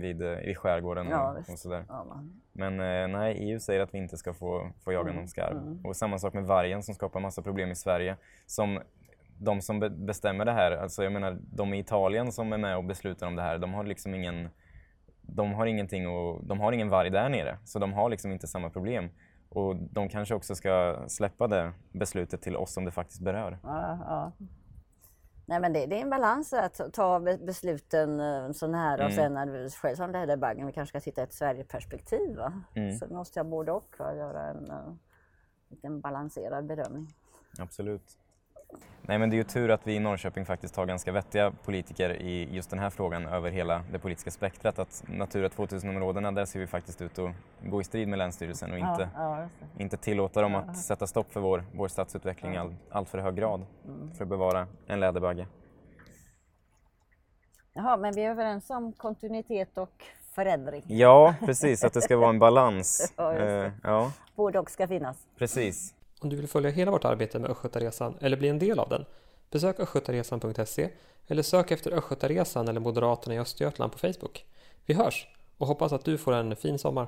vid, 0.00 0.22
eh, 0.22 0.38
i 0.38 0.54
skärgården 0.54 1.06
Ja, 1.10 1.30
och, 1.32 1.52
och 1.52 1.58
sådär. 1.58 1.84
Ja. 1.88 2.22
Men 2.52 2.72
eh, 2.80 3.18
nej, 3.18 3.36
EU 3.50 3.60
säger 3.60 3.80
att 3.80 3.94
vi 3.94 3.98
inte 3.98 4.16
ska 4.16 4.34
få, 4.34 4.70
få 4.84 4.92
jaga 4.92 5.10
Mm, 5.10 5.16
någon 5.16 5.28
skarv. 5.28 5.80
Och 5.84 5.96
samma 5.96 6.18
sak 6.18 6.34
med 6.34 6.44
vargen 6.44 6.82
som 6.82 6.94
skapar 6.94 7.20
massa 7.20 7.42
problem 7.42 7.70
i 7.70 7.74
Sverige. 7.74 8.16
Som 8.46 8.80
de 9.40 9.60
som 9.60 9.80
be- 9.80 9.90
bestämmer 9.90 10.44
det 10.44 10.52
här, 10.52 10.72
alltså 10.72 11.02
jag 11.02 11.12
menar 11.12 11.38
de 11.40 11.74
i 11.74 11.78
Italien 11.78 12.32
som 12.32 12.52
är 12.52 12.58
med 12.58 12.76
och 12.76 12.84
beslutar 12.84 13.26
om 13.26 13.36
det 13.36 13.42
här, 13.42 13.58
de 13.58 13.74
har 13.74 13.84
liksom 13.84 14.14
ingen 14.14 14.48
de 15.22 15.52
har 15.52 15.66
ingenting 15.66 16.08
och, 16.08 16.44
de 16.44 16.60
har 16.60 16.72
ingen 16.72 16.88
varg 16.88 17.10
där 17.10 17.28
nere, 17.28 17.58
så 17.64 17.78
de 17.78 17.92
har 17.92 18.08
liksom 18.10 18.32
inte 18.32 18.46
samma 18.46 18.70
problem. 18.70 19.10
Och 19.48 19.76
de 19.76 20.08
kanske 20.08 20.34
också 20.34 20.54
ska 20.54 20.96
släppa 21.08 21.46
det 21.46 21.72
beslutet 21.92 22.42
till 22.42 22.56
oss 22.56 22.72
som 22.72 22.84
det 22.84 22.90
faktiskt 22.90 23.20
berör. 23.20 23.58
Ja, 23.62 23.98
ja. 24.06 24.32
Nej 25.48 25.60
men 25.60 25.72
det, 25.72 25.86
det 25.86 25.96
är 25.96 26.02
en 26.02 26.10
balans 26.10 26.52
att 26.52 26.74
ta- 26.74 26.90
ta 26.90 27.20
be- 27.20 27.38
besluten 27.38 28.20
eh, 28.20 28.50
så 28.52 28.66
nära 28.66 28.94
och 29.04 29.10
Mm. 29.10 29.12
sen 29.16 29.34
när 29.34 29.46
vi 29.46 29.70
själv 29.70 29.96
som 29.96 30.12
det 30.12 30.18
här 30.18 30.36
baggen, 30.36 30.66
vi 30.66 30.72
kanske 30.72 31.00
ska 31.00 31.04
titta 31.04 31.20
i 31.20 31.24
ett 31.24 31.32
Sverigeperspektiv. 31.32 32.38
Mm. 32.74 32.98
Så 32.98 33.06
måste 33.06 33.38
jag 33.38 33.46
både 33.46 33.72
och 33.72 33.94
va? 33.98 34.14
göra 34.14 34.42
en 34.42 34.70
uh, 34.70 34.94
liten 35.68 36.00
balanserad 36.00 36.66
bedömning. 36.66 37.08
Absolut. 37.58 38.18
Nej 39.02 39.18
men 39.18 39.30
det 39.30 39.34
är 39.34 39.38
ju 39.38 39.44
tur 39.44 39.70
att 39.70 39.86
vi 39.86 39.94
i 39.94 39.98
Norrköping 39.98 40.44
faktiskt 40.44 40.76
har 40.76 40.86
ganska 40.86 41.12
vettiga 41.12 41.50
politiker 41.50 42.10
i 42.22 42.48
just 42.54 42.70
den 42.70 42.78
här 42.78 42.90
frågan 42.90 43.26
över 43.26 43.50
hela 43.50 43.82
det 43.92 43.98
politiska 43.98 44.30
spektrat. 44.30 44.78
Att 44.78 45.04
Natura 45.06 45.48
2000-områdena, 45.48 46.32
där 46.32 46.44
ser 46.44 46.60
vi 46.60 46.66
faktiskt 46.66 47.02
ut 47.02 47.18
att 47.18 47.30
gå 47.64 47.80
i 47.80 47.84
strid 47.84 48.08
med 48.08 48.18
Länsstyrelsen 48.18 48.72
och 48.72 48.78
inte, 48.78 49.08
Ja, 49.14 49.40
ja, 49.40 49.48
inte 49.78 49.96
tillåta 49.96 50.42
dem 50.42 50.54
att 50.54 50.76
sätta 50.76 51.06
stopp 51.06 51.32
för 51.32 51.40
vår, 51.40 51.64
vår 51.74 51.88
stadsutveckling 51.88 52.54
i 52.54 52.58
all, 52.58 52.74
allt 52.90 53.08
för 53.08 53.18
hög 53.18 53.34
grad 53.36 53.66
för 54.16 54.24
att 54.24 54.28
bevara 54.28 54.66
en 54.86 55.00
läderbagge. 55.00 55.46
Jaha, 57.72 57.96
men 57.96 58.14
vi 58.14 58.24
är 58.24 58.30
överens 58.30 58.70
om 58.70 58.92
kontinuitet 58.92 59.78
och 59.78 60.04
förändring. 60.34 60.82
Ja, 60.86 61.34
precis. 61.40 61.84
Att 61.84 61.92
det 61.92 62.02
ska 62.02 62.16
vara 62.16 62.30
en 62.30 62.38
balans. 62.38 63.12
Eh, 63.18 63.70
ja 63.82 64.12
Både 64.36 64.58
och 64.58 64.70
ska 64.70 64.88
finnas. 64.88 65.16
precis. 65.38 65.94
Om 66.20 66.28
du 66.28 66.36
vill 66.36 66.48
följa 66.48 66.70
hela 66.70 66.90
vårt 66.90 67.04
arbete 67.04 67.38
med 67.38 67.50
Östgötaresan 67.50 68.16
eller 68.20 68.36
bli 68.36 68.48
en 68.48 68.58
del 68.58 68.78
av 68.78 68.88
den, 68.88 69.04
besök 69.50 69.80
östgötaresan.se 69.80 70.90
eller 71.26 71.42
sök 71.42 71.70
efter 71.70 71.92
Östgötaresan 71.92 72.68
eller 72.68 72.80
Moderaterna 72.80 73.34
i 73.34 73.38
Östergötland 73.38 73.92
på 73.92 73.98
Facebook. 73.98 74.44
Vi 74.86 74.94
hörs 74.94 75.28
och 75.58 75.66
hoppas 75.66 75.92
att 75.92 76.04
du 76.04 76.18
får 76.18 76.32
en 76.32 76.56
fin 76.56 76.78
sommar. 76.78 77.06